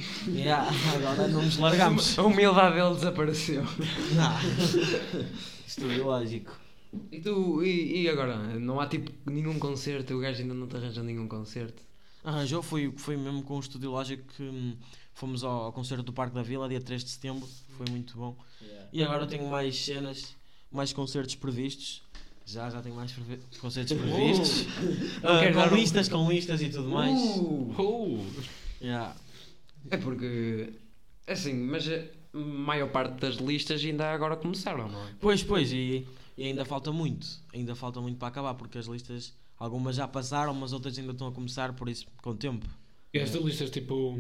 já, 0.45 0.69
agora 0.95 1.29
não 1.29 1.43
nos 1.43 1.57
largamos. 1.57 2.17
A 2.19 2.23
humildade 2.25 2.77
dele 2.77 2.95
desapareceu. 2.95 3.63
Não. 3.63 5.23
Estúdio 5.67 6.05
lógico. 6.05 6.53
E 7.11 7.21
tu, 7.21 7.65
e, 7.65 8.03
e 8.03 8.09
agora? 8.09 8.37
Não 8.59 8.79
há 8.79 8.87
tipo 8.87 9.11
nenhum 9.31 9.59
concerto, 9.59 10.15
o 10.15 10.21
gajo 10.21 10.43
ainda 10.43 10.53
não 10.53 10.67
te 10.67 10.77
arranja 10.77 11.03
nenhum 11.03 11.27
concerto. 11.27 11.83
Arranjou, 12.23 12.63
foi, 12.63 12.93
foi 12.97 13.17
mesmo 13.17 13.43
com 13.43 13.57
o 13.57 13.61
Estúdio 13.61 13.91
Lógico 13.91 14.23
que 14.35 14.43
hum, 14.43 14.77
fomos 15.15 15.43
ao, 15.43 15.65
ao 15.65 15.73
concerto 15.73 16.05
do 16.05 16.13
Parque 16.13 16.35
da 16.35 16.43
Vila, 16.43 16.69
dia 16.69 16.81
3 16.81 17.03
de 17.03 17.11
setembro, 17.11 17.49
foi 17.77 17.87
muito 17.91 18.17
bom. 18.17 18.37
E 18.93 19.03
agora 19.03 19.27
tenho 19.27 19.49
mais 19.49 19.77
cenas, 19.77 20.37
mais 20.73 20.93
concertos 20.93 21.35
previstos. 21.35 22.03
Já, 22.45 22.69
já 22.69 22.83
tenho 22.83 22.95
mais 22.97 23.13
previ- 23.13 23.41
concertos 23.61 23.97
previstos. 23.99 24.67
Dar 25.23 25.69
com 25.69 25.77
listas, 25.77 26.09
com 26.09 26.31
listas 26.31 26.61
e 26.63 26.69
tudo 26.69 26.89
mais. 26.89 27.21
Uh! 27.21 28.25
Yeah. 28.81 29.15
É 29.91 29.97
porque, 29.97 30.73
assim, 31.27 31.55
mas 31.55 31.89
a 31.89 32.03
maior 32.37 32.91
parte 32.91 33.15
das 33.21 33.37
listas 33.37 33.85
ainda 33.85 34.11
agora 34.13 34.37
começaram, 34.37 34.89
não 34.89 35.03
é? 35.07 35.13
Pois, 35.21 35.43
pois, 35.43 35.73
e, 35.73 36.07
e 36.37 36.45
ainda 36.45 36.65
falta 36.65 36.91
muito. 36.91 37.27
Ainda 37.55 37.75
falta 37.75 38.01
muito 38.01 38.19
para 38.19 38.29
acabar, 38.29 38.55
porque 38.55 38.79
as 38.79 38.87
listas, 38.87 39.33
algumas 39.59 39.97
já 39.97 40.09
passaram, 40.09 40.53
mas 40.55 40.73
outras 40.73 40.99
ainda 40.99 41.13
estão 41.13 41.29
a 41.29 41.33
começar, 41.33 41.73
por 41.75 41.89
isso, 41.89 42.07
com 42.23 42.31
o 42.31 42.35
tempo. 42.37 42.67
E 43.15 43.19
as 43.21 43.31
listas, 43.35 43.71
tipo, 43.71 44.19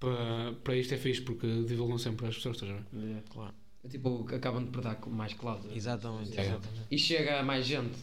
para, 0.00 0.52
para 0.64 0.76
isto 0.76 0.94
é 0.94 0.96
fixe 0.96 1.20
porque 1.20 1.46
divulgam 1.64 1.98
sempre 1.98 2.26
as 2.26 2.34
pessoas, 2.34 2.56
estás 2.56 2.72
a 2.72 2.74
ver? 2.76 3.22
Claro. 3.30 3.54
É 3.86 3.88
Tipo, 3.88 4.26
acabam 4.34 4.64
de 4.64 4.70
perder 4.70 4.96
com 4.96 5.10
mais 5.10 5.32
cloud. 5.32 5.60
Exatamente, 5.74 6.32
exatamente. 6.32 6.68
E 6.90 6.98
chega 6.98 7.40
a 7.40 7.42
mais 7.42 7.64
gente. 7.64 7.96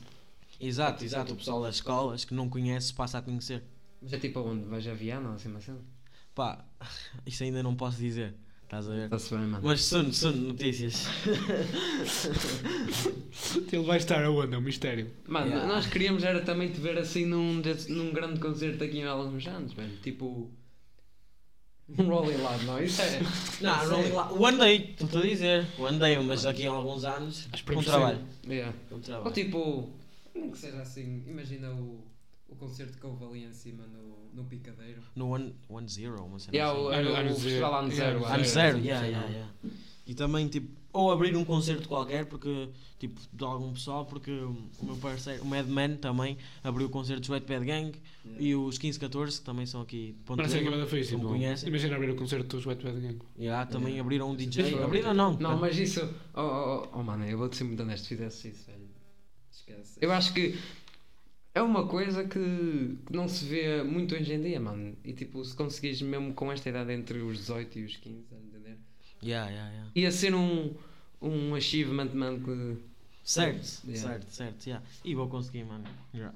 Exato, 0.59 1.03
exato. 1.03 1.33
O 1.33 1.35
pessoal 1.35 1.61
das 1.61 1.75
escolas 1.75 2.23
que 2.23 2.33
não 2.33 2.49
conhece 2.49 2.93
passa 2.93 3.17
a 3.17 3.21
conhecer. 3.21 3.61
Mas 4.01 4.13
é 4.13 4.17
tipo 4.17 4.39
onde? 4.39 4.63
Vais 4.65 4.87
a 4.87 4.93
Viana 4.93 5.29
ou 5.29 5.35
assim, 5.35 5.49
uma 5.49 5.59
cena? 5.59 5.79
Pá, 6.33 6.63
isso 7.25 7.43
ainda 7.43 7.61
não 7.61 7.75
posso 7.75 7.97
dizer. 7.97 8.33
Estás 8.63 8.87
a 8.89 8.93
ver? 8.93 9.05
Está-se 9.05 9.35
bem, 9.35 9.45
mano. 9.45 9.61
Mas 9.63 9.83
sono, 9.83 10.11
sono, 10.13 10.37
notícias. 10.47 11.05
Ele 13.71 13.83
vai 13.83 13.97
estar 13.97 14.23
aonde? 14.23 14.55
É 14.55 14.57
um 14.57 14.61
mistério. 14.61 15.11
Mano, 15.27 15.47
Yeah. 15.47 15.67
nós 15.67 15.85
queríamos 15.87 16.23
era 16.23 16.41
também 16.41 16.71
te 16.71 16.79
ver 16.79 16.97
assim 16.97 17.25
num, 17.25 17.61
num 17.89 18.13
grande 18.13 18.39
concerto 18.39 18.83
aqui 18.83 18.99
em 18.99 19.05
alguns 19.05 19.45
anos, 19.47 19.73
velho. 19.73 19.97
Tipo. 20.01 20.49
Um 21.89 22.03
Rolling 22.07 22.37
Loud, 22.37 22.65
não? 22.65 22.81
Isso 22.83 23.01
é. 23.01 23.19
Não, 23.61 23.87
não, 23.89 24.13
lá- 24.15 24.31
o 24.33 24.45
andei, 24.45 24.95
estou 24.99 25.19
a 25.21 25.23
dizer. 25.25 25.67
O 25.77 25.85
andei, 25.85 26.17
mas 26.19 26.43
daqui 26.43 26.65
a 26.65 26.71
alguns 26.71 27.03
anos. 27.03 27.47
Acho 27.51 27.63
Com 27.65 27.79
que 27.79 27.85
trabalho. 27.85 28.19
Yeah. 28.47 28.73
Com 28.89 28.95
Ou 28.95 29.01
trabalho. 29.01 29.33
tipo. 29.33 29.89
Nem 30.33 30.49
que 30.49 30.57
seja 30.57 30.81
assim. 30.81 31.23
Imagina 31.27 31.69
o, 31.71 32.03
o 32.49 32.55
concerto 32.55 32.97
que 32.97 33.05
houve 33.05 33.23
ali 33.25 33.43
em 33.45 33.53
cima 33.53 33.85
no, 33.87 34.29
no 34.33 34.45
Picadeiro. 34.49 35.01
No 35.15 35.29
One, 35.29 35.53
one 35.69 35.87
Zero, 35.87 36.23
uma 36.25 36.39
cena 36.39 36.55
Yeah, 36.57 36.73
assim. 36.73 36.87
o, 36.87 36.91
era 36.91 37.29
festival 37.29 37.75
ano 37.75 37.91
Yeah, 37.91 38.19
zero. 38.19 38.25
ano 38.33 38.45
zero, 38.45 38.77
yeah, 38.79 39.05
yeah, 39.07 39.27
yeah. 39.29 39.51
E 40.07 40.15
também, 40.15 40.47
tipo, 40.47 40.69
ou 40.93 41.11
abrir 41.11 41.35
um 41.35 41.43
concerto 41.43 41.87
qualquer, 41.87 42.25
porque, 42.27 42.69
tipo, 42.99 43.19
de 43.33 43.43
algum 43.43 43.73
pessoal, 43.73 44.05
porque 44.05 44.31
o 44.31 44.55
meu 44.83 44.95
parceiro, 44.97 45.41
o 45.41 45.45
Madman 45.45 45.97
também, 45.97 46.37
abriu 46.63 46.85
o 46.85 46.89
concerto 46.89 47.21
dos 47.21 47.29
Wet 47.29 47.47
Bad 47.47 47.65
Gang 47.65 47.91
e 48.37 48.53
os 48.53 48.77
1514, 48.77 49.39
que 49.39 49.43
também 49.43 49.65
são 49.65 49.81
aqui 49.81 50.13
de 50.15 50.23
Ponte 50.23 50.37
Mas 50.43 50.53
é 50.53 50.59
que 50.59 50.69
Lima, 50.69 50.83
é 50.83 50.85
fixe, 50.85 51.11
como 51.13 51.23
tipo, 51.23 51.33
conhecem. 51.33 51.67
imagina 51.67 51.95
abrir 51.95 52.11
o 52.11 52.15
concerto 52.15 52.55
dos 52.55 52.65
Wet 52.67 52.83
Bad 52.83 53.01
Gang. 53.01 53.19
Yeah, 53.37 53.65
também 53.65 53.99
abriram 53.99 54.29
um 54.29 54.35
DJ. 54.35 54.71
Foi- 54.71 54.83
Abriram 54.83 55.13
não. 55.15 55.33
Não, 55.33 55.57
mas 55.57 55.77
isso. 55.77 56.01
Oh, 56.35 56.41
oh, 56.41 56.83
oh, 56.93 56.99
oh 56.99 57.03
mano, 57.03 57.25
eu 57.25 57.37
vou-te 57.39 57.57
ser 57.57 57.63
muito 57.63 57.81
honesto. 57.81 58.03
Se 58.03 58.09
fizesse 58.09 58.49
isso, 58.49 58.65
velho. 58.67 58.87
Esquece. 59.51 59.97
Eu 59.99 60.11
acho 60.11 60.33
que. 60.33 60.55
É 61.55 61.61
uma 61.61 61.87
coisa 61.87 62.23
que, 62.23 62.97
que 63.05 63.13
não 63.13 63.27
se 63.27 63.45
vê 63.45 63.83
muito 63.83 64.15
hoje 64.15 64.33
em 64.33 64.41
dia, 64.41 64.59
mano. 64.59 64.97
E 65.03 65.13
tipo, 65.13 65.43
se 65.45 65.55
conseguires 65.55 66.01
mesmo 66.01 66.33
com 66.33 66.51
esta 66.51 66.67
idade 66.67 66.91
entre 66.93 67.19
os 67.19 67.37
18 67.37 67.77
e 67.77 67.85
os 67.85 67.95
15, 67.97 68.19
estás 68.21 68.41
a 68.41 68.45
entender? 68.45 68.52
Yeah, 69.23 69.49
yeah, 69.49 69.71
yeah. 69.71 69.91
Ia 69.95 70.11
ser 70.11 70.33
um, 70.35 70.73
um 71.21 71.55
achievement, 71.55 72.13
mano, 72.13 72.39
que. 72.43 72.77
Certo, 73.23 73.81
Yeah. 73.87 74.01
certo, 74.09 74.29
certo. 74.31 74.65
Yeah. 74.67 74.85
E 75.05 75.15
vou 75.15 75.27
conseguir, 75.29 75.63
mano. 75.63 75.85
Yeah. 76.13 76.35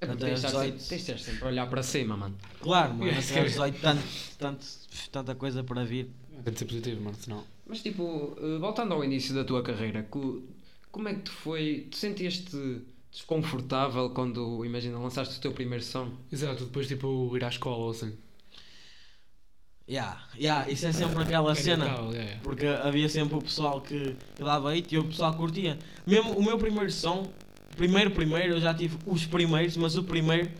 É 0.00 0.04
Até 0.04 0.16
tens 0.16 0.40
de 0.40 0.46
estar 0.46 0.48
18. 0.50 0.72
sempre- 0.80 0.88
tens 0.88 1.04
de 1.06 1.12
estar 1.12 1.18
sempre 1.30 1.44
a 1.44 1.46
olhar 1.48 1.70
para 1.70 1.82
cima, 1.82 2.16
mano. 2.16 2.36
Claro, 2.60 2.94
mano. 2.94 3.10
Até 3.12 3.40
aos 3.40 3.50
18, 3.52 3.80
tanto, 3.80 4.02
tanto, 4.38 4.66
tanta 5.10 5.34
coisa 5.34 5.62
para 5.64 5.84
vir. 5.84 6.10
Tem 6.44 6.52
de 6.52 6.58
ser 6.58 6.64
positivo, 6.66 7.00
mano, 7.02 7.16
senão. 7.18 7.44
Mas 7.66 7.82
tipo, 7.82 8.36
eh, 8.38 8.58
voltando 8.58 8.92
ao 8.94 9.04
início 9.04 9.32
da 9.34 9.44
tua 9.44 9.62
carreira, 9.62 10.02
co- 10.10 10.42
como 10.90 11.08
é 11.08 11.14
que 11.14 11.20
tu 11.22 11.30
foi. 11.32 11.86
Tu 11.90 11.96
sentias-te 11.96 12.82
desconfortável 13.12 14.10
quando, 14.10 14.64
imagina, 14.64 14.98
lançaste 14.98 15.38
o 15.38 15.40
teu 15.40 15.52
primeiro 15.52 15.84
som? 15.84 16.10
Exato, 16.30 16.64
depois 16.64 16.88
tipo 16.88 17.34
ir 17.36 17.44
à 17.44 17.48
escola 17.48 17.76
ou 17.84 17.90
assim. 17.90 18.12
Yeah, 19.88 20.16
yeah, 20.38 20.70
isso 20.70 20.86
é 20.86 20.92
sempre 20.92 21.22
aquela 21.22 21.54
cena. 21.54 21.86
É. 22.14 22.38
Porque 22.42 22.66
havia 22.66 23.08
sempre 23.08 23.36
o 23.36 23.42
pessoal 23.42 23.80
que, 23.80 24.16
que 24.34 24.42
dava 24.42 24.72
hate 24.72 24.94
e 24.94 24.98
o 24.98 25.04
pessoal 25.04 25.34
curtia. 25.34 25.78
Mesmo 26.06 26.32
o 26.32 26.42
meu 26.42 26.56
primeiro 26.56 26.90
som, 26.90 27.30
primeiro, 27.76 28.10
primeiro, 28.10 28.54
eu 28.54 28.60
já 28.60 28.72
tive 28.72 28.96
os 29.04 29.26
primeiros, 29.26 29.76
mas 29.76 29.96
o 29.96 30.04
primeiro, 30.04 30.50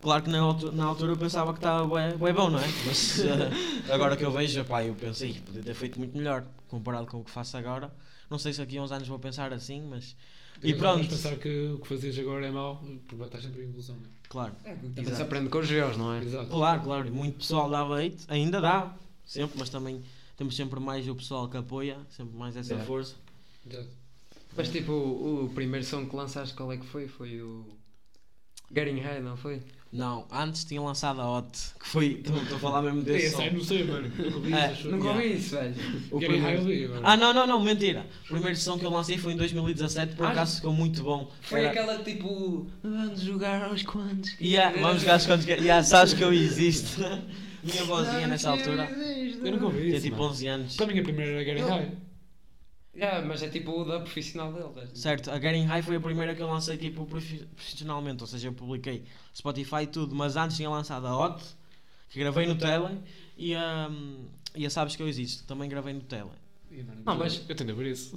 claro 0.00 0.22
que 0.22 0.30
na 0.30 0.40
altura, 0.40 0.72
na 0.72 0.84
altura 0.84 1.12
eu 1.12 1.16
pensava 1.16 1.52
que 1.52 1.58
estava 1.58 1.86
bué, 1.86 2.12
bué 2.14 2.32
bom, 2.32 2.50
não 2.50 2.58
é? 2.58 2.68
Mas 2.86 3.20
eh, 3.24 3.92
agora 3.92 4.16
que 4.16 4.24
eu 4.24 4.30
vejo, 4.30 4.64
pá, 4.64 4.84
eu 4.84 4.94
pensei, 4.94 5.34
podia 5.44 5.62
ter 5.62 5.74
feito 5.74 5.98
muito 5.98 6.16
melhor 6.16 6.44
comparado 6.68 7.06
com 7.06 7.20
o 7.20 7.24
que 7.24 7.30
faço 7.30 7.56
agora. 7.56 7.90
Não 8.30 8.38
sei 8.38 8.52
se 8.52 8.60
aqui 8.62 8.78
a 8.78 8.82
uns 8.82 8.90
anos 8.92 9.06
vou 9.08 9.18
pensar 9.18 9.52
assim, 9.52 9.82
mas. 9.82 10.16
E 10.62 10.70
Mas 10.70 10.78
pronto, 10.78 11.08
pensar 11.08 11.36
que 11.36 11.68
o 11.68 11.78
que 11.78 11.86
fazias 11.88 12.18
agora 12.18 12.46
é 12.46 12.50
mau, 12.50 12.82
porque 13.06 13.22
estás 13.24 13.44
sempre 13.44 13.60
em 13.62 13.64
evolução. 13.64 13.94
não 13.96 14.08
claro. 14.28 14.54
Também 14.64 14.92
Exato. 14.96 15.16
se 15.16 15.22
aprende 15.22 15.48
com 15.50 15.58
os 15.58 15.70
erros, 15.70 15.96
não 15.98 16.14
é? 16.14 16.18
é? 16.20 16.24
Exato. 16.24 16.48
Claro, 16.50 16.82
claro, 16.82 17.12
muito 17.14 17.38
pessoal 17.38 17.68
dava 17.70 18.00
hate, 18.02 18.24
ainda 18.28 18.60
dá, 18.60 18.96
sempre, 19.24 19.58
mas 19.58 19.68
também 19.68 20.02
temos 20.36 20.56
sempre 20.56 20.80
mais 20.80 21.06
o 21.08 21.14
pessoal 21.14 21.48
que 21.48 21.56
apoia, 21.58 21.98
sempre 22.10 22.36
mais 22.36 22.56
essa 22.56 22.74
É. 22.74 22.78
força. 22.84 23.14
Exato. 23.70 23.88
Mas 24.56 24.70
tipo, 24.70 24.92
o, 24.92 25.44
o 25.44 25.48
primeiro 25.50 25.84
som 25.84 26.06
que 26.06 26.16
lançaste, 26.16 26.54
qual 26.54 26.72
é 26.72 26.78
que 26.78 26.86
foi? 26.86 27.06
Foi 27.06 27.40
o. 27.42 27.66
Getting 28.74 29.00
High, 29.00 29.20
não 29.22 29.36
foi? 29.36 29.62
Não, 29.96 30.26
antes 30.30 30.62
tinha 30.64 30.80
lançado 30.80 31.20
a 31.22 31.38
Hot, 31.38 31.48
que 31.80 31.88
foi. 31.88 32.20
Estou 32.22 32.56
a 32.56 32.60
falar 32.60 32.82
mesmo 32.82 33.02
desse 33.02 33.26
Esse 33.28 33.42
aí 33.42 33.52
não 33.54 33.64
sei, 33.64 33.84
mano. 33.84 34.12
Nunca 34.18 34.36
ouvi 34.36 34.52
É, 34.52 34.56
isso, 34.56 34.72
acho. 34.72 34.88
Nunca 34.90 35.04
Yeah. 35.06 35.22
ouvi 35.24 35.36
isso, 35.38 35.54
velho. 35.56 35.74
O 36.10 36.18
primeiro... 36.18 37.00
Ah, 37.02 37.16
não, 37.16 37.32
não, 37.32 37.46
não, 37.46 37.62
mentira. 37.62 38.06
O 38.26 38.28
primeiro 38.34 38.56
som 38.56 38.78
que 38.78 38.84
eu 38.84 38.90
lancei 38.90 39.16
foi 39.16 39.32
em 39.32 39.36
2017, 39.36 40.14
por 40.14 40.26
Ah, 40.26 40.30
acaso 40.30 40.56
ficou 40.56 40.72
muito 40.74 41.02
bom. 41.02 41.30
Foi 41.40 41.60
Era- 41.60 41.70
aquela 41.70 41.98
tipo. 42.04 42.66
Vamos 42.82 43.20
jogar 43.22 43.64
aos 43.64 43.82
quantos? 43.82 44.36
Yeah, 44.40 44.78
vamos 44.80 45.00
jogar 45.00 45.14
as 45.14 45.26
contas. 45.26 45.46
Yeah, 45.46 45.82
sabes 45.82 46.12
que 46.12 46.22
eu 46.22 46.32
existo. 46.32 47.00
Minha 47.64 47.84
vozinha 47.84 48.26
nessa 48.28 48.50
altura. 48.50 48.88
Eu 49.42 49.52
nunca 49.52 49.64
ouvi 49.64 49.78
Tinha 49.86 49.94
isso. 49.96 50.02
tipo 50.04 50.16
mano. 50.18 50.28
11 50.30 50.46
anos. 50.46 50.76
Para 50.76 50.86
mim 50.86 50.98
a 50.98 51.02
primeira 51.02 51.42
era 51.42 51.58
Eu- 51.58 51.68
High. 51.68 51.92
Yeah, 52.96 53.26
mas 53.26 53.42
é 53.42 53.48
tipo 53.50 53.72
o 53.72 53.84
da 53.84 54.00
profissional 54.00 54.50
dele. 54.52 54.88
Certo, 54.94 55.30
a 55.30 55.38
Getting 55.38 55.64
High 55.66 55.82
foi 55.82 55.96
a 55.96 56.00
primeira 56.00 56.34
que 56.34 56.40
eu 56.42 56.46
lancei 56.46 56.78
tipo 56.78 57.04
profi- 57.04 57.44
profissionalmente, 57.54 58.22
ou 58.22 58.26
seja, 58.26 58.48
eu 58.48 58.52
publiquei 58.54 59.04
Spotify 59.34 59.82
e 59.82 59.86
tudo, 59.86 60.14
mas 60.14 60.34
antes 60.36 60.56
tinha 60.56 60.70
lançado 60.70 61.06
a 61.06 61.14
Hot, 61.18 61.44
que 62.08 62.18
gravei 62.18 62.46
no 62.46 62.54
Tele, 62.56 62.98
e 63.36 63.54
a, 63.54 63.90
e 64.54 64.64
a 64.64 64.70
Sabes 64.70 64.96
que 64.96 65.02
eu 65.02 65.08
existo, 65.08 65.42
que 65.42 65.48
também 65.48 65.68
gravei 65.68 65.92
no 65.92 66.00
Tele. 66.00 66.30
Não, 67.04 67.16
mas- 67.16 67.44
Eu 67.48 67.54
tendo 67.54 67.72
a 67.72 67.74
ver 67.74 67.90
isso. 67.92 68.14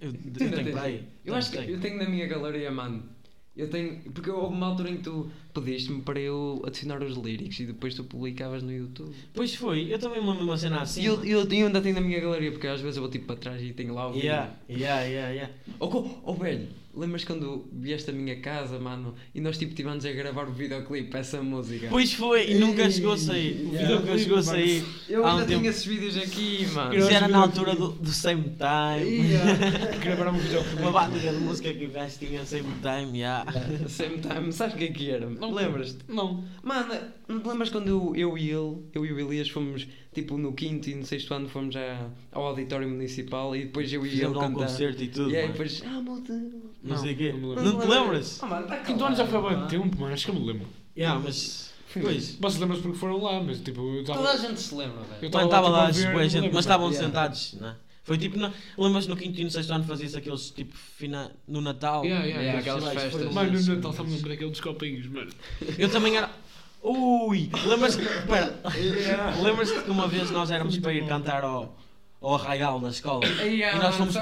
Eu, 0.00 0.10
eu 0.12 0.32
tenho 0.32 0.78
aí? 0.78 0.96
aí. 0.96 1.08
Eu 1.24 1.34
acho 1.34 1.50
que 1.50 1.56
eu 1.56 1.80
tenho 1.80 1.96
na 1.96 2.08
minha 2.08 2.26
galeria, 2.26 2.70
mano. 2.70 3.08
Eu 3.56 3.68
tenho. 3.70 4.00
Porque 4.12 4.30
houve 4.30 4.52
uma 4.54 4.66
altura 4.66 4.90
em 4.90 4.96
que 4.96 5.04
tu 5.04 5.30
pediste-me 5.54 6.00
para 6.02 6.18
eu 6.18 6.60
adicionar 6.66 7.00
os 7.02 7.16
lyrics 7.16 7.60
e 7.60 7.66
depois 7.66 7.94
tu 7.94 8.02
publicavas 8.02 8.62
no 8.62 8.72
YouTube. 8.72 9.14
Pois 9.32 9.54
foi, 9.54 9.92
eu 9.92 9.98
também 9.98 10.20
me 10.20 10.26
lembro 10.26 10.42
de 10.44 10.50
uma 10.50 10.58
cena 10.58 10.80
assim. 10.82 11.02
E 11.02 11.06
eu, 11.06 11.24
eu, 11.24 11.44
eu 11.48 11.66
ainda 11.66 11.80
tenho 11.80 11.94
na 11.94 12.00
minha 12.00 12.18
galeria, 12.20 12.50
porque 12.50 12.66
às 12.66 12.80
vezes 12.80 12.96
eu 12.96 13.02
vou 13.02 13.10
tipo 13.10 13.26
para 13.26 13.36
trás 13.36 13.62
e 13.62 13.72
tenho 13.72 13.94
lá 13.94 14.08
o 14.08 14.12
vídeo. 14.12 14.26
Yeah, 14.26 14.50
yeah, 14.68 15.02
yeah, 15.02 15.30
yeah. 15.30 15.52
Oh, 15.78 16.04
oh 16.24 16.34
velho, 16.34 16.66
lembras 16.92 17.24
quando 17.24 17.68
vieste 17.72 18.10
à 18.10 18.12
minha 18.12 18.40
casa, 18.40 18.80
mano, 18.80 19.14
e 19.32 19.40
nós 19.40 19.56
tipo 19.56 19.70
estivemos 19.70 20.04
a 20.04 20.10
gravar 20.10 20.48
o 20.48 20.52
videoclipe 20.52 21.16
essa 21.16 21.40
música? 21.40 21.86
Pois 21.88 22.12
foi, 22.12 22.50
e 22.50 22.54
nunca 22.56 22.90
chegou 22.90 23.12
a 23.12 23.16
sair. 23.18 23.66
O 23.68 23.74
Yeah. 23.74 23.80
vídeo 23.80 24.00
nunca 24.00 24.18
chegou 24.18 24.38
a 24.38 24.42
sair. 24.42 24.84
eu 25.08 25.24
ainda 25.24 25.44
um 25.44 25.46
tenho 25.46 25.58
tempo- 25.60 25.70
esses 25.70 25.84
vídeos 25.84 26.16
aqui, 26.16 26.66
mano. 26.72 26.94
Isso 26.96 27.10
era 27.10 27.28
na 27.28 27.38
altura 27.38 27.76
do, 27.76 27.90
do 27.90 28.10
Same 28.10 28.42
Time. 28.42 29.10
Yeah. 29.28 29.96
Gravaram 29.98 30.32
um 30.32 30.38
vídeo 30.38 30.60
Uma 30.80 30.90
batida 30.90 31.30
de 31.30 31.38
música 31.38 31.72
que 31.72 31.84
o 31.84 31.90
gajo 31.92 32.18
tinha 32.18 32.44
Same 32.44 32.72
Time, 32.82 33.18
yeah. 33.20 33.43
Same 33.88 34.18
time, 34.18 34.52
sabes 34.52 34.74
o 34.74 34.78
que 34.78 34.84
é 34.84 34.88
que 34.88 35.10
era? 35.10 35.28
Não. 35.28 35.52
Lembras-te? 35.52 35.98
Não. 36.08 36.44
Mano, 36.62 36.94
não 37.28 37.40
te 37.40 37.48
lembras 37.48 37.70
quando 37.70 37.88
eu, 37.88 38.16
eu 38.16 38.38
e 38.38 38.50
ele, 38.50 38.76
eu 38.94 39.04
e 39.06 39.12
o 39.12 39.20
Elias 39.20 39.48
fomos 39.48 39.86
tipo 40.12 40.36
no 40.38 40.52
quinto 40.52 40.88
e 40.90 40.94
no 40.94 41.04
sexto 41.04 41.34
ano 41.34 41.48
fomos 41.48 41.74
já 41.74 42.08
ao 42.32 42.44
auditório 42.46 42.88
municipal 42.88 43.54
e 43.56 43.64
depois 43.64 43.92
eu 43.92 44.02
e 44.04 44.08
ele 44.08 44.16
Fizemos 44.16 44.36
um 44.36 44.40
cantar. 44.40 44.54
concerto 44.66 45.02
e 45.02 45.08
tudo. 45.08 45.30
e 45.30 45.36
aí 45.36 45.42
mano. 45.42 45.52
depois, 45.52 45.82
ah, 45.86 46.00
malta. 46.00 46.42
Não 46.82 46.96
sei 46.96 47.12
o 47.12 47.16
quê. 47.16 47.32
Não 47.32 47.48
me 47.50 47.54
Não, 47.56 47.80
te 47.80 47.86
lembras? 47.86 48.42
Ah, 48.42 48.46
mano, 48.46 48.66
tá 48.66 48.76
Quinto 48.78 49.04
ano 49.04 49.16
já 49.16 49.26
foi 49.26 49.38
há 49.38 49.56
bem 49.56 49.66
tempo, 49.68 49.98
mano. 50.00 50.14
Acho 50.14 50.24
que 50.26 50.30
eu 50.30 50.34
me 50.40 50.46
lembro. 50.46 50.66
Yeah, 50.96 51.20
mas. 51.22 51.72
Pois. 51.92 52.36
Vocês 52.40 52.58
lembram-se 52.60 52.82
porque 52.82 52.98
foram 52.98 53.22
lá, 53.22 53.40
mas 53.42 53.60
tipo. 53.60 53.80
Eu 53.80 54.04
Toda 54.04 54.18
tava- 54.18 54.32
a 54.32 54.36
gente 54.36 54.60
se 54.60 54.74
lembra, 54.74 55.00
velho. 55.02 55.18
Eu 55.22 55.26
estava 55.26 55.44
tipo, 55.46 55.68
lá 55.70 55.86
a 55.86 55.90
ver, 55.90 56.02
boa 56.10 56.12
não 56.14 56.22
gente, 56.28 56.34
lembro, 56.42 56.54
mas 56.56 56.64
estavam 56.64 56.88
Yeah. 56.88 57.06
sentados, 57.06 57.56
não 57.60 57.68
é? 57.68 57.76
Foi 58.04 58.18
tipo, 58.18 58.38
na, 58.38 58.52
lembras 58.76 59.06
no 59.06 59.16
quinto 59.16 59.40
e 59.40 59.44
no 59.44 59.50
sexto 59.50 59.72
ano 59.72 59.84
fazia-se 59.84 60.16
aqueles 60.16 60.50
tipo 60.50 60.76
fina, 60.76 61.32
no 61.48 61.60
Natal? 61.62 62.04
Yeah, 62.04 62.24
yeah, 62.26 62.42
Yeah, 62.42 62.60
aqueles 62.60 62.84
aquelas 62.84 63.02
festas. 63.02 63.22
foi 63.24 63.32
Mano, 63.32 63.54
isso. 63.58 63.70
no 63.70 63.76
Natal 63.76 63.92
só 63.94 64.04
me 64.04 64.10
lembro 64.14 64.28
daquele 64.28 64.50
dos 64.50 64.60
copinhos, 64.60 65.06
mano. 65.06 65.30
Eu 65.78 65.88
também 65.90 66.16
era. 66.16 66.30
Ui! 66.82 67.48
Lembras-te. 67.66 68.02
Lembras-te 69.42 69.82
que 69.84 69.90
uma 69.90 70.06
vez 70.06 70.30
nós 70.30 70.50
éramos 70.50 70.76
para 70.78 70.92
ir 70.92 71.06
cantar 71.06 71.42
ao, 71.44 71.74
ao 72.20 72.34
Arraial 72.34 72.78
da 72.78 72.90
escola? 72.90 73.24
Ei, 73.40 73.62
E 73.62 73.74
nós 73.76 73.96
fomos. 73.96 74.14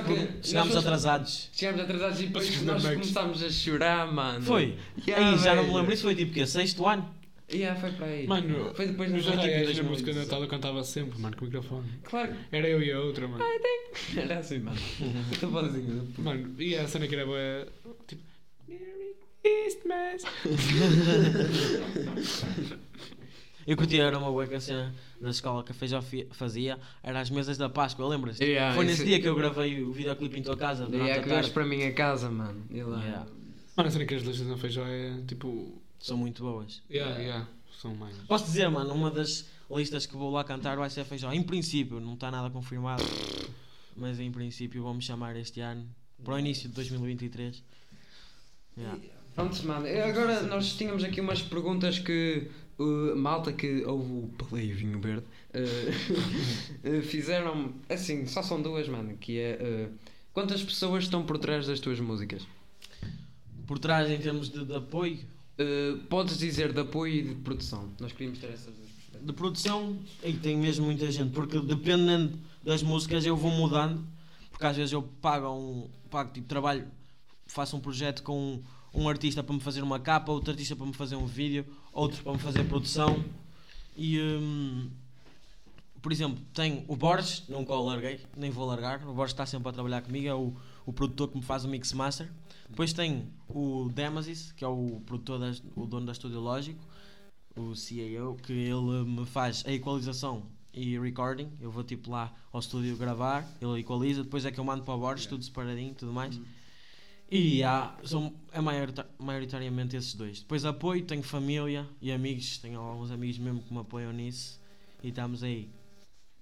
Chegámos 0.43 0.77
atrasados. 0.77 1.51
Chegámos 1.53 1.81
atrasados 1.81 2.21
e 2.21 2.27
depois 2.27 2.63
nós 2.63 2.83
começámos 2.85 3.43
a 3.43 3.51
chorar, 3.51 4.13
mano. 4.13 4.43
Foi? 4.45 4.77
Yeah, 5.07 5.31
Aí 5.31 5.39
já 5.39 5.55
não 5.57 5.65
me 5.65 5.75
lembro. 5.75 5.93
Isso 5.93 6.03
foi 6.05 6.15
tipo 6.15 6.33
que 6.33 6.47
Sexto 6.47 6.87
ano? 6.87 7.09
Yeah, 7.53 7.79
foi 7.81 7.91
para 7.93 8.07
aí. 8.07 8.27
Mano, 8.27 8.73
foi 8.75 8.87
depois 8.87 9.11
nos 9.13 9.27
no 9.27 9.33
arraiais, 9.33 9.63
a 9.63 9.65
2018. 9.83 9.91
música 9.91 10.13
de 10.13 10.19
Natal 10.21 10.43
eu 10.43 10.49
cantava 10.49 10.83
sempre, 10.85 11.19
mano, 11.21 11.37
com 11.37 11.43
o 11.45 11.49
microfone. 11.49 11.89
Claro. 12.05 12.35
Era 12.51 12.69
eu 12.69 12.83
e 12.83 12.91
a 12.93 13.01
outra, 13.01 13.29
mano. 13.29 13.45
Era 14.17 14.39
assim, 14.39 14.59
mano. 14.61 14.79
Muito 15.01 15.47
bonzinho. 15.49 16.09
Mano, 16.19 16.55
e 16.59 16.75
a 16.77 16.89
cena 16.89 17.07
que 17.07 17.15
era 17.15 17.27
boa. 17.27 17.69
Tipo. 18.07 18.23
Merry 18.67 19.15
Christmas! 19.43 20.23
Eu 23.65 23.77
curtia, 23.77 24.03
era 24.03 24.19
uma 24.19 24.29
boa 24.31 24.45
que 24.45 24.57
a 24.57 24.61
cena 24.61 24.93
da 25.21 25.31
escola 25.31 25.63
que 25.63 25.71
a 25.71 25.75
Feijó 25.75 26.03
fazia, 26.33 26.81
era 27.01 27.21
as 27.21 27.31
mesas 27.31 27.57
da 27.57 27.69
Páscoa, 27.69 28.09
lembras-te? 28.09 28.43
Yeah, 28.45 28.75
Foi 28.75 28.85
nesse 28.85 29.03
isso- 29.03 29.07
dia 29.07 29.21
que 29.21 29.29
eu 29.29 29.37
gravei 29.37 29.81
o 29.85 29.93
videoclipe 29.93 30.41
em 30.41 30.43
tua 30.43 30.57
casa, 30.57 30.83
E 30.85 30.91
durante 30.91 31.11
é 31.11 31.19
a 31.19 31.23
que 31.23 31.29
tarde. 31.29 31.51
para 31.53 31.63
a 31.63 31.67
minha 31.67 31.93
casa, 31.93 32.29
mano. 32.29 32.61
E 32.71 32.83
lá. 32.83 33.01
Yeah. 33.01 33.27
Mano, 33.77 33.89
a 33.89 33.93
cena 33.93 34.05
que 34.05 34.15
as 34.15 34.23
listas 34.23 34.47
não 34.49 34.59
feijão 34.59 34.85
é 34.85 35.13
tipo. 35.29 35.81
São 36.03 36.17
muito 36.17 36.43
boas. 36.43 36.83
Yeah, 36.91 37.17
yeah, 37.19 37.49
são 37.81 37.95
mais. 37.95 38.17
Posso 38.27 38.47
dizer, 38.47 38.69
mano, 38.69 38.93
uma 38.93 39.09
das 39.11 39.47
listas 39.71 40.05
que 40.05 40.17
vou 40.17 40.31
lá 40.33 40.43
cantar 40.43 40.77
vai 40.77 40.91
ser 40.91 41.05
Feijó. 41.05 41.33
Em 41.33 41.43
princípio, 41.43 42.01
não 42.01 42.15
está 42.15 42.29
nada 42.29 42.51
confirmado, 42.51 43.05
mas 43.97 44.19
em 44.19 44.31
princípio 44.31 44.83
vamos 44.83 45.05
chamar 45.05 45.37
este 45.37 45.61
ano, 45.61 45.89
para 46.25 46.35
o 46.35 46.39
início 46.39 46.69
de 46.69 46.75
2023. 46.75 47.63
Yeah. 48.77 48.99
Pronto, 49.35 49.67
mano. 49.67 49.87
E 49.87 50.01
Agora 50.01 50.43
nós 50.43 50.75
tínhamos 50.75 51.05
aqui 51.05 51.21
umas 51.21 51.41
perguntas 51.41 52.01
que 52.01 52.51
uh, 52.79 53.17
malta 53.17 53.53
que 53.53 53.85
houve 53.85 54.13
o 54.13 54.31
Play 54.49 54.73
Vinho 54.73 55.01
Verde 55.01 55.25
uh, 55.55 56.99
uh, 56.99 57.03
fizeram. 57.03 57.75
Assim, 57.89 58.27
só 58.27 58.43
são 58.43 58.61
duas, 58.61 58.89
mano. 58.89 59.17
Que 59.19 59.39
é. 59.39 59.89
uh, 59.89 59.99
quantas 60.33 60.65
pessoas 60.65 61.05
estão 61.05 61.25
por 61.25 61.39
trás 61.39 61.67
das 61.67 61.79
tuas 61.79 62.01
músicas? 62.01 62.47
Por 63.67 63.79
trás, 63.79 64.11
em 64.11 64.19
termos 64.19 64.51
de, 64.51 64.65
de 64.65 64.75
apoio, 64.75 65.21
Uh, 65.63 65.99
podes 66.09 66.39
dizer 66.39 66.73
de 66.73 66.81
apoio 66.81 67.15
e 67.15 67.23
de 67.23 67.35
produção. 67.37 67.89
Nós 68.01 68.13
queríamos 68.13 68.39
ter 68.39 68.49
essas 68.49 68.75
duas 68.75 68.89
perspectivas. 68.89 69.27
de 69.27 69.33
produção, 69.33 69.99
aí 70.23 70.37
tem 70.37 70.57
mesmo 70.57 70.87
muita 70.87 71.11
gente, 71.11 71.33
porque 71.33 71.61
dependendo 71.61 72.39
das 72.63 72.83
músicas 72.83 73.25
eu 73.25 73.37
vou 73.37 73.51
mudando, 73.51 74.05
porque 74.51 74.67
às 74.67 74.77
vezes 74.77 74.93
eu 74.93 75.03
pago 75.21 75.49
um 75.49 75.89
pago 76.11 76.33
tipo 76.33 76.47
trabalho, 76.47 76.87
faço 77.47 77.77
um 77.77 77.81
projeto 77.81 78.23
com 78.23 78.63
um, 78.95 79.03
um 79.03 79.09
artista 79.09 79.43
para 79.43 79.55
me 79.55 79.61
fazer 79.61 79.83
uma 79.83 79.99
capa, 79.99 80.33
outro 80.33 80.51
artista 80.51 80.75
para 80.75 80.87
me 80.87 80.95
fazer 80.95 81.17
um 81.17 81.27
vídeo, 81.27 81.65
outro 81.93 82.23
para 82.23 82.33
me 82.33 82.39
fazer 82.39 82.65
produção 82.65 83.25
e 83.97 84.21
hum, 84.21 84.91
por 86.03 86.11
exemplo, 86.11 86.43
tenho 86.53 86.85
o 86.89 86.97
Borges, 86.97 87.45
nunca 87.49 87.73
o 87.73 87.85
larguei, 87.85 88.21
nem 88.37 88.51
vou 88.51 88.67
largar, 88.67 89.07
o 89.07 89.15
Borges 89.15 89.33
está 89.33 89.47
sempre 89.47 89.69
a 89.69 89.73
trabalhar 89.73 90.03
comigo, 90.03 90.27
é 90.27 90.35
o, 90.35 90.53
o 90.85 90.93
produtor 90.93 91.29
que 91.29 91.37
me 91.37 91.43
faz 91.45 91.65
o 91.65 91.69
mix 91.69 91.93
master. 91.93 92.29
Depois 92.73 92.95
tenho 92.95 93.29
o 93.51 93.91
Demasis, 93.95 94.51
que 94.53 94.65
é 94.65 94.67
o 94.67 95.03
produtor, 95.05 95.39
das, 95.39 95.63
o 95.77 95.85
dono 95.85 96.07
da 96.07 96.13
Estúdio 96.13 96.41
Lógico, 96.41 96.81
o 97.55 97.75
CAO, 97.75 98.35
que 98.37 98.51
ele 98.51 99.05
me 99.05 99.27
faz 99.27 99.63
a 99.67 99.71
equalização 99.73 100.47
e 100.73 100.99
recording. 100.99 101.53
Eu 101.61 101.71
vou 101.71 101.85
tipo 101.85 102.11
lá 102.11 102.35
ao 102.51 102.61
estúdio 102.61 102.97
gravar, 102.97 103.47
ele 103.61 103.81
equaliza, 103.81 104.25
depois 104.25 104.47
é 104.47 104.51
que 104.51 104.59
eu 104.59 104.65
mando 104.65 104.85
para 104.85 104.95
o 104.95 104.99
Borges, 104.99 105.27
tudo 105.27 105.45
separadinho 105.45 105.91
e 105.91 105.95
tudo 105.95 106.15
mais. 106.15 106.41
E 107.31 107.63
há, 107.63 107.95
são, 108.05 108.33
é 108.53 108.61
maiorita- 108.63 109.07
maioritariamente 109.19 109.95
esses 109.95 110.15
dois. 110.15 110.41
Depois 110.41 110.65
apoio, 110.65 111.05
tenho 111.05 111.23
família 111.23 111.87
e 112.01 112.11
amigos, 112.11 112.57
tenho 112.57 112.81
alguns 112.81 113.11
amigos 113.11 113.37
mesmo 113.39 113.61
que 113.61 113.73
me 113.73 113.81
apoiam 113.81 114.13
nisso 114.15 114.59
e 115.03 115.09
estamos 115.09 115.43
aí. 115.43 115.69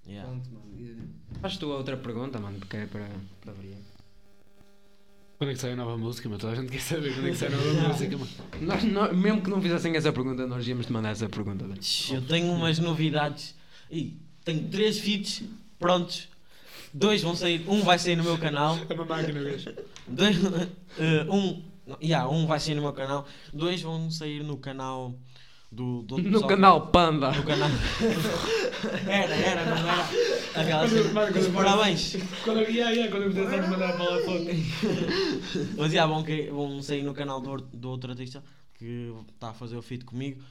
Yeah. 0.06 0.30
Pronto, 0.30 0.48
mano. 0.48 1.08
Faz 1.40 1.56
tu 1.56 1.72
a 1.72 1.76
outra 1.76 1.96
pergunta, 1.96 2.38
mano, 2.38 2.58
porque 2.60 2.76
é 2.76 2.86
para, 2.86 3.10
para 3.40 3.52
variar. 3.52 3.80
Quando 5.40 5.52
é 5.52 5.54
que 5.54 5.60
sai 5.60 5.72
a 5.72 5.76
nova 5.76 5.96
música, 5.96 6.28
mano? 6.28 6.38
Toda 6.38 6.52
a 6.52 6.56
gente 6.56 6.70
quer 6.70 6.82
saber 6.82 7.14
quando 7.14 7.28
é 7.28 7.30
que 7.30 7.36
sai 7.38 7.48
a 7.48 7.52
nova 7.52 7.72
música, 7.88 8.18
mano. 8.18 8.30
Nós, 8.60 8.84
nós- 8.84 9.16
mesmo 9.16 9.40
que 9.40 9.48
não 9.48 9.62
fizessem 9.62 9.96
essa 9.96 10.12
pergunta, 10.12 10.46
nós 10.46 10.68
íamos 10.68 10.84
te 10.84 10.92
mandar 10.92 11.12
essa 11.12 11.30
pergunta. 11.30 11.64
Eu 12.12 12.20
tenho 12.20 12.52
umas 12.52 12.78
novidades 12.78 13.54
e 13.90 14.18
tenho 14.44 14.68
três 14.68 14.98
feats 14.98 15.42
prontos. 15.78 16.28
Dois 16.92 17.22
vão 17.22 17.34
sair, 17.34 17.64
um 17.66 17.80
vai 17.80 17.98
sair 17.98 18.16
no 18.16 18.22
meu 18.24 18.36
canal, 18.36 18.78
É 18.86 18.92
uma 18.92 19.06
máquina, 19.06 19.42
gajo. 19.42 19.72
dois, 20.06 20.36
eh, 20.98 21.24
um, 21.30 21.62
yeah, 22.02 22.28
um 22.28 22.46
vai 22.46 22.60
sair 22.60 22.74
no 22.74 22.82
meu 22.82 22.92
canal, 22.92 23.26
dois 23.50 23.80
vão 23.80 24.10
sair 24.10 24.42
no 24.44 24.58
canal 24.58 25.14
do, 25.70 26.02
do 26.02 26.18
No 26.18 26.46
canal 26.46 26.88
Panda. 26.88 27.30
No 27.30 27.44
canal. 27.44 27.70
era, 29.06 29.34
era, 29.34 29.64
não 29.66 29.76
era? 29.76 30.08
Aquela 30.54 31.52
Parabéns. 31.52 32.16
Quando, 32.42 32.60
yeah, 32.62 32.90
yeah, 32.90 33.10
quando 33.10 33.24
eu 33.24 33.30
me 33.30 33.68
mandar 33.68 33.96
para 33.96 34.04
lá 34.04 34.16
a 34.16 34.22
foto. 34.22 34.44
Mas 35.78 35.92
já 35.92 36.06
vão, 36.06 36.24
que, 36.24 36.50
vão 36.50 36.82
sair 36.82 37.02
no 37.02 37.14
canal 37.14 37.40
do, 37.40 37.56
do 37.56 37.88
outro 37.88 38.10
artista 38.10 38.42
que 38.74 39.14
está 39.32 39.50
a 39.50 39.54
fazer 39.54 39.76
o 39.76 39.82
feat 39.82 40.04
comigo. 40.04 40.42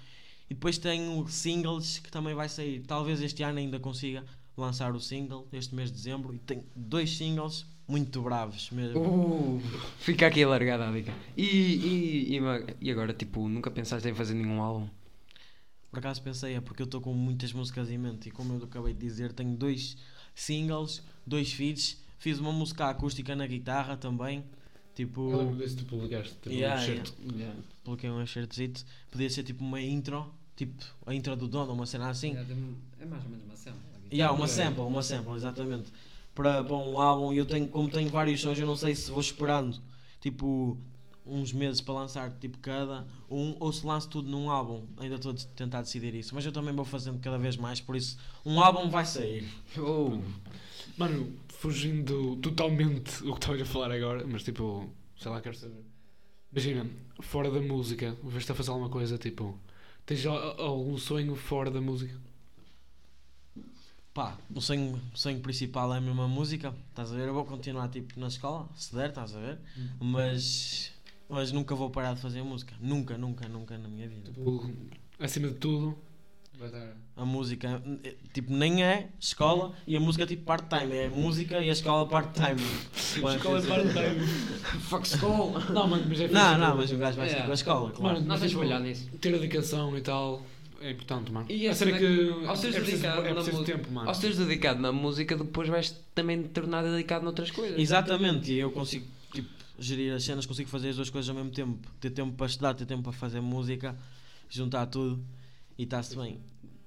E 0.49 0.53
depois 0.53 0.77
tenho 0.77 1.27
singles 1.27 1.99
que 1.99 2.09
também 2.09 2.33
vai 2.33 2.47
sair. 2.47 2.79
Talvez 2.87 3.21
este 3.21 3.43
ano 3.43 3.59
ainda 3.59 3.79
consiga 3.79 4.23
lançar 4.55 4.95
o 4.95 4.99
single, 4.99 5.47
este 5.51 5.75
mês 5.75 5.89
de 5.91 5.97
dezembro. 5.97 6.33
E 6.33 6.39
tenho 6.39 6.63
dois 6.73 7.17
singles 7.17 7.65
muito 7.85 8.21
bravos 8.21 8.69
mesmo. 8.71 9.01
Uh, 9.01 9.61
fica 9.99 10.27
aqui 10.27 10.43
alargada 10.43 10.87
a 10.87 10.91
dica. 10.91 11.11
E, 11.35 11.43
e, 11.43 12.37
e, 12.37 12.75
e 12.79 12.91
agora, 12.91 13.13
tipo, 13.13 13.49
nunca 13.49 13.69
pensaste 13.69 14.07
em 14.07 14.13
fazer 14.13 14.33
nenhum 14.33 14.61
álbum? 14.61 14.87
Por 15.89 15.99
acaso 15.99 16.21
pensei, 16.21 16.55
é 16.55 16.61
porque 16.61 16.81
eu 16.81 16.85
estou 16.85 17.01
com 17.01 17.13
muitas 17.13 17.51
músicas 17.51 17.89
em 17.89 17.97
mente. 17.97 18.29
E 18.29 18.31
como 18.31 18.53
eu 18.53 18.63
acabei 18.63 18.93
de 18.93 18.99
dizer, 18.99 19.33
tenho 19.33 19.55
dois 19.55 19.97
singles, 20.35 21.01
dois 21.25 21.51
feats. 21.51 21.97
Fiz 22.19 22.39
uma 22.39 22.51
música 22.51 22.89
acústica 22.89 23.35
na 23.35 23.47
guitarra 23.47 23.97
também. 23.97 24.43
Tipo. 24.93 25.31
Eu 25.31 25.37
lembro 25.37 25.55
desse 25.55 25.77
tu 25.77 25.85
publicaste. 25.85 26.35
Yeah, 26.47 26.81
um 26.81 26.85
certo. 26.85 27.13
coloquei 27.83 28.09
um 28.09 28.21
excertozito, 28.21 28.85
podia 29.09 29.29
ser 29.29 29.43
tipo 29.43 29.63
uma 29.63 29.81
intro, 29.81 30.31
tipo 30.55 30.83
a 31.05 31.13
intro 31.13 31.35
do 31.35 31.47
dono, 31.47 31.73
uma 31.73 31.85
cena 31.85 32.09
assim. 32.09 32.35
É 32.35 33.05
mais 33.05 33.23
ou 33.23 33.29
menos 33.29 33.45
uma 33.45 33.55
cena. 33.55 33.77
Yeah, 34.11 34.35
uma 34.35 34.47
sample, 34.47 34.81
uma 34.81 35.01
sample, 35.01 35.33
exatamente. 35.35 35.91
Para, 36.35 36.63
para 36.63 36.75
um 36.75 36.99
álbum, 36.99 37.33
e 37.33 37.37
eu 37.37 37.45
tenho, 37.45 37.67
como 37.67 37.89
tenho 37.89 38.09
vários 38.09 38.41
sons, 38.41 38.59
eu 38.59 38.67
não 38.67 38.75
sei 38.75 38.93
se 38.95 39.09
vou 39.09 39.21
esperando 39.21 39.79
tipo 40.19 40.77
uns 41.29 41.53
meses 41.53 41.81
para 41.81 41.93
lançar 41.93 42.31
tipo 42.39 42.57
cada 42.59 43.05
um 43.29 43.55
ou 43.59 43.71
se 43.71 43.85
lanço 43.85 44.09
tudo 44.09 44.29
num 44.29 44.49
álbum. 44.49 44.85
Ainda 44.97 45.15
estou 45.15 45.31
a 45.31 45.35
tentar 45.55 45.81
decidir 45.81 46.13
isso, 46.15 46.33
mas 46.35 46.45
eu 46.45 46.51
também 46.51 46.73
vou 46.73 46.85
fazendo 46.85 47.19
cada 47.19 47.37
vez 47.37 47.55
mais, 47.57 47.79
por 47.79 47.95
isso 47.95 48.17
um 48.45 48.59
álbum 48.59 48.89
vai 48.89 49.05
sair. 49.05 49.47
Oh. 49.77 50.19
Mano, 50.97 51.33
fugindo 51.49 52.35
totalmente 52.37 53.23
o 53.23 53.33
que 53.33 53.39
estavas 53.39 53.61
a 53.61 53.65
falar 53.65 53.91
agora, 53.91 54.25
mas 54.27 54.43
tipo, 54.43 54.89
sei 55.17 55.31
lá, 55.31 55.39
quero 55.41 55.55
saber. 55.55 55.83
Imagina, 56.51 56.89
fora 57.21 57.49
da 57.51 57.61
música, 57.61 58.17
vês-te 58.23 58.51
a 58.51 58.55
fazer 58.55 58.71
alguma 58.71 58.89
coisa, 58.89 59.17
tipo, 59.17 59.57
tens 60.05 60.25
al- 60.25 60.59
algum 60.59 60.97
sonho 60.97 61.35
fora 61.35 61.69
da 61.69 61.79
música? 61.79 62.19
Pá, 64.13 64.37
o 64.53 64.59
sonho, 64.59 64.99
o 65.13 65.17
sonho 65.17 65.39
principal 65.39 65.93
é 65.93 65.97
a 65.97 66.01
mesma 66.01 66.27
música, 66.27 66.73
estás 66.89 67.11
a 67.13 67.15
ver? 67.15 67.27
Eu 67.27 67.33
vou 67.33 67.45
continuar 67.45 67.87
tipo 67.89 68.19
na 68.19 68.27
escola, 68.27 68.67
se 68.75 68.93
der, 68.93 69.09
estás 69.09 69.35
a 69.35 69.39
ver? 69.39 69.59
Mas, 70.01 70.91
mas 71.29 71.51
nunca 71.51 71.75
vou 71.75 71.89
parar 71.89 72.13
de 72.15 72.21
fazer 72.21 72.41
música. 72.43 72.73
Nunca, 72.81 73.17
nunca, 73.17 73.47
nunca 73.47 73.77
na 73.77 73.87
minha 73.87 74.07
vida. 74.07 74.31
Tipo, 74.31 74.69
acima 75.19 75.47
de 75.49 75.53
tudo, 75.55 75.97
vai 76.57 76.69
dar. 76.69 76.97
A 77.15 77.25
música, 77.25 77.81
tipo, 78.33 78.53
nem 78.53 78.81
é 78.83 79.09
escola 79.19 79.73
e 79.85 79.95
a 79.95 79.99
música 79.99 80.25
tipo 80.25 80.43
part-time. 80.43 80.95
É 80.95 81.09
música 81.09 81.59
e 81.59 81.69
a 81.69 81.73
escola 81.73 82.07
part-time. 82.07 82.61
Escola 83.09 83.59
é 83.59 83.61
part-time. 83.61 84.25
Fuck 84.89 85.05
school! 85.07 85.51
Não, 85.73 85.87
mano, 85.87 86.05
mas 86.07 86.19
é 86.19 86.27
fixe, 86.27 86.33
Não, 86.33 86.49
tipo, 86.53 86.59
não, 86.65 86.77
mas 86.77 86.91
o 86.93 86.97
gajo 86.97 87.17
vai 87.17 87.27
É. 87.27 87.29
ser 87.29 87.43
com 87.43 87.51
a 87.51 87.53
escola, 87.53 87.91
claro. 87.91 88.15
Mano, 88.15 88.27
Nós 88.27 88.39
temos 88.39 88.51
tipo, 88.51 88.61
que 88.61 88.67
olhar 88.67 88.79
nisso. 88.79 89.09
Ter 89.19 89.31
dedicação 89.33 89.97
e 89.97 90.01
tal 90.01 90.41
é 90.81 90.91
importante, 90.91 91.29
mano. 91.31 91.45
E 91.49 91.67
a 91.67 91.75
cena 91.75 91.97
que 91.97 92.29
ao 92.47 92.55
seres 92.55 92.75
é 92.77 92.79
preciso, 92.79 93.01
dedicado 93.01 93.21
é 93.25 93.29
na 93.29 93.35
preciso 93.35 93.57
música- 93.57 93.77
tempo, 93.77 93.91
mano. 93.91 94.07
Ao 94.07 94.15
seres 94.15 94.37
dedicado 94.37 94.79
na 94.81 94.91
música, 94.93 95.35
depois 95.35 95.67
vais 95.67 95.93
também 96.15 96.41
te 96.43 96.49
tornar 96.49 96.83
dedicado 96.83 97.25
noutras 97.25 97.51
coisas. 97.51 97.77
Exatamente, 97.77 98.53
e 98.53 98.59
eu 98.59 98.71
consigo 98.71 99.03
tipo, 99.03 99.18
gerir 99.79 100.13
as 100.13 100.23
cenas, 100.23 100.45
consigo 100.45 100.69
fazer 100.69 100.89
as 100.89 100.95
duas 100.95 101.09
coisas 101.09 101.29
ao 101.29 101.35
mesmo 101.35 101.51
tempo. 101.51 101.91
Ter 101.99 102.11
tempo 102.11 102.35
para 102.35 102.45
estudar, 102.45 102.73
ter 102.73 102.85
tempo 102.85 103.03
para 103.03 103.13
fazer 103.13 103.41
música, 103.41 103.97
juntar 104.49 104.85
tudo 104.87 105.23
e 105.77 105.83
está-se 105.83 106.15
bem. 106.15 106.39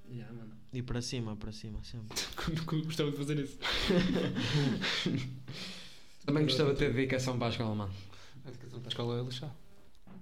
Yeah. 0.09 0.33
E 0.71 0.81
para 0.81 1.01
cima, 1.01 1.35
para 1.35 1.51
cima, 1.51 1.83
sempre. 1.83 2.17
Gostava 2.85 3.11
de 3.11 3.17
fazer 3.17 3.39
isso. 3.39 3.57
Também 6.25 6.43
gostava 6.43 6.73
de 6.73 6.79
ter 6.79 6.93
dedicação 6.93 7.37
para 7.37 7.47
a 7.47 7.49
escola, 7.49 7.75
mano. 7.75 7.93
A 8.45 8.47
dedicação 8.47 8.79
para 8.79 8.87
a 8.87 8.91
escola 8.91 9.19
é 9.19 9.23
lixar. 9.23 9.53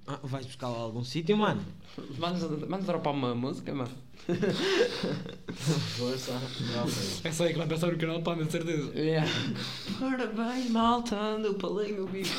Ah, 0.08 0.20
vais 0.24 0.46
buscar 0.46 0.68
lá 0.70 0.78
a 0.78 0.82
algum 0.82 1.04
sítio, 1.04 1.38
mano? 1.38 1.64
Mano, 2.18 2.68
mano, 2.68 2.84
dropar 2.84 3.14
uma 3.14 3.36
música, 3.36 3.74
mano. 3.74 3.92
Força. 5.98 6.32
É 7.24 7.32
só 7.32 7.44
aí 7.46 7.52
que 7.54 7.58
vai 7.60 7.68
pensar 7.68 7.92
no 7.92 7.98
canal 7.98 8.22
Panda, 8.22 8.44
de 8.44 8.52
certeza. 8.52 8.92
Yeah. 8.98 9.28
Bem, 10.36 10.70
malta, 10.70 11.16
ando 11.18 11.54
palinho, 11.56 12.08
bico. 12.08 12.30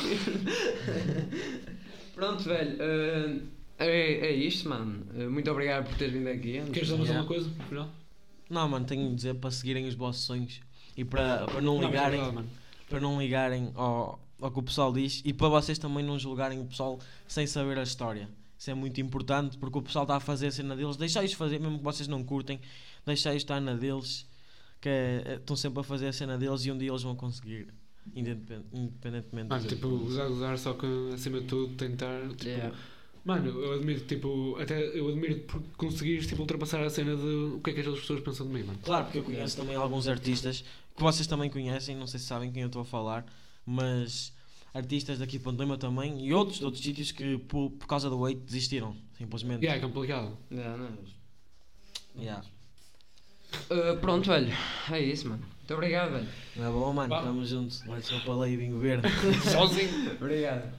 Pronto, 2.13 2.43
velho. 2.43 2.77
eh, 2.81 3.39
é, 3.79 4.27
é 4.27 4.31
isto, 4.35 4.69
mano. 4.69 5.05
Eh, 5.15 5.27
muito 5.27 5.49
obrigado 5.49 5.87
por 5.87 5.97
teres 5.97 6.13
vindo 6.13 6.27
aqui. 6.27 6.57
antes. 6.59 6.73
Queres 6.73 6.89
dar 6.89 6.97
mais 6.97 7.09
Yeah. 7.09 7.21
alguma 7.21 7.41
coisa? 7.41 7.63
final? 7.69 7.89
Não, 8.49 8.69
mano, 8.69 8.85
tenho 8.85 9.09
de 9.09 9.15
dizer 9.15 9.35
para 9.35 9.51
seguirem 9.51 9.87
os 9.87 9.95
vossos 9.95 10.23
sonhos 10.23 10.59
e 10.95 11.03
para, 11.03 11.45
para 11.45 11.61
não 11.61 11.75
Não, 11.75 11.81
mas 11.81 11.85
é 11.85 11.87
ligarem. 11.87 12.11
verdade, 12.19 12.35
mano. 12.35 12.49
para 12.89 12.99
não 12.99 13.19
ligarem 13.19 13.71
ao, 13.75 14.19
ao 14.43 14.51
que 14.51 14.59
o 14.59 14.63
pessoal 14.63 14.91
diz 14.91 15.21
e 15.25 15.33
para 15.33 15.47
vocês 15.47 15.77
também 15.77 16.03
não 16.03 16.19
julgarem 16.19 16.59
o 16.59 16.65
pessoal 16.65 16.99
sem 17.27 17.47
saber 17.47 17.77
a 17.79 17.83
história. 17.83 18.29
Isso 18.57 18.69
é 18.69 18.73
muito 18.73 18.99
importante 19.01 19.57
porque 19.57 19.77
o 19.77 19.81
pessoal 19.81 20.03
está 20.03 20.15
a 20.17 20.19
fazer 20.19 20.47
a 20.47 20.51
cena 20.51 20.75
deles, 20.75 20.95
deixai-os 20.97 21.33
fazer, 21.33 21.59
mesmo 21.59 21.77
que 21.77 21.83
vocês 21.83 22.07
não 22.07 22.23
curtem, 22.23 22.59
deixai-os 23.05 23.41
estar 23.43 23.59
na 23.59 23.73
deles, 23.73 24.25
que 24.81 24.89
é- 24.89 25.23
é- 25.25 25.35
estão 25.35 25.55
sempre 25.55 25.79
a 25.79 25.83
fazer 25.83 26.07
a 26.07 26.13
cena 26.13 26.37
deles 26.37 26.65
e 26.65 26.71
um 26.71 26.77
dia 26.77 26.89
eles 26.89 27.03
vão 27.03 27.15
conseguir, 27.15 27.67
independ- 28.15 28.65
independentemente. 28.73 29.49
Mano, 29.49 29.61
de- 29.63 29.69
tipo, 29.69 29.87
usar, 29.87 30.27
usar, 30.27 30.57
só 30.57 30.73
que 30.73 30.85
acima 31.13 31.39
de 31.41 31.47
tudo 31.47 31.73
tentar. 31.75 32.21
Tipo, 32.29 32.45
Yeah. 32.45 32.75
Mano, 33.25 33.47
eu 33.51 33.73
admiro, 33.75 34.01
tipo, 34.01 34.57
até 34.59 34.81
eu 34.99 35.07
admiro 35.07 35.39
por 35.41 35.61
conseguires 35.77 36.27
tipo, 36.27 36.41
ultrapassar 36.41 36.83
a 36.83 36.89
cena 36.89 37.15
de 37.15 37.23
o 37.55 37.61
que 37.63 37.69
é 37.69 37.73
que 37.73 37.79
as 37.79 37.87
outras 37.87 38.01
pessoas 38.03 38.19
pensam 38.19 38.45
de 38.47 38.51
mim, 38.53 38.63
mano. 38.63 38.79
Claro, 38.83 39.05
porque 39.05 39.19
eu 39.19 39.23
conheço 39.23 39.55
também 39.55 39.75
alguns 39.77 40.09
artistas 40.09 40.61
que 40.95 41.01
vocês 41.01 41.25
também 41.25 41.49
conhecem, 41.49 41.95
não 41.95 42.05
sei 42.05 42.19
se 42.19 42.25
sabem 42.25 42.51
quem 42.51 42.63
eu 42.63 42.67
estou 42.67 42.81
a 42.81 42.85
falar, 42.85 43.25
mas 43.65 44.33
artistas 44.73 45.19
daqui 45.19 45.37
de 45.37 45.43
Pontelima 45.43 45.77
também 45.77 46.25
e 46.25 46.33
outros 46.33 46.59
de 46.59 46.65
outros 46.65 46.83
sítios 46.83 47.11
que 47.11 47.37
por, 47.37 47.69
por 47.71 47.87
causa 47.87 48.09
do 48.09 48.19
weight 48.19 48.41
desistiram, 48.41 48.95
simplesmente. 49.17 49.63
Yeah, 49.63 49.79
é 49.79 49.81
complicado. 49.85 50.37
Yeah, 50.51 50.77
não 50.77 50.85
é? 50.87 52.23
Yeah. 52.23 52.45
Eh, 53.69 53.95
pronto, 53.97 54.27
velho. 54.29 54.51
É 54.91 54.99
isso, 54.99 55.29
mano. 55.29 55.43
Muito 55.57 55.73
obrigado, 55.73 56.11
velho. 56.11 56.27
Não 56.55 56.67
é 56.67 56.71
bom, 56.71 56.93
mano? 56.93 57.15
Estamos 57.15 57.49
juntos. 57.49 57.81
Vai 57.85 58.01
ser 58.01 58.21
para 58.21 58.33
lá 58.33 58.49
e 58.49 58.57
vinho 58.57 58.79
verde. 58.79 59.07
Sozinho. 59.51 60.11
obrigado. 60.13 60.71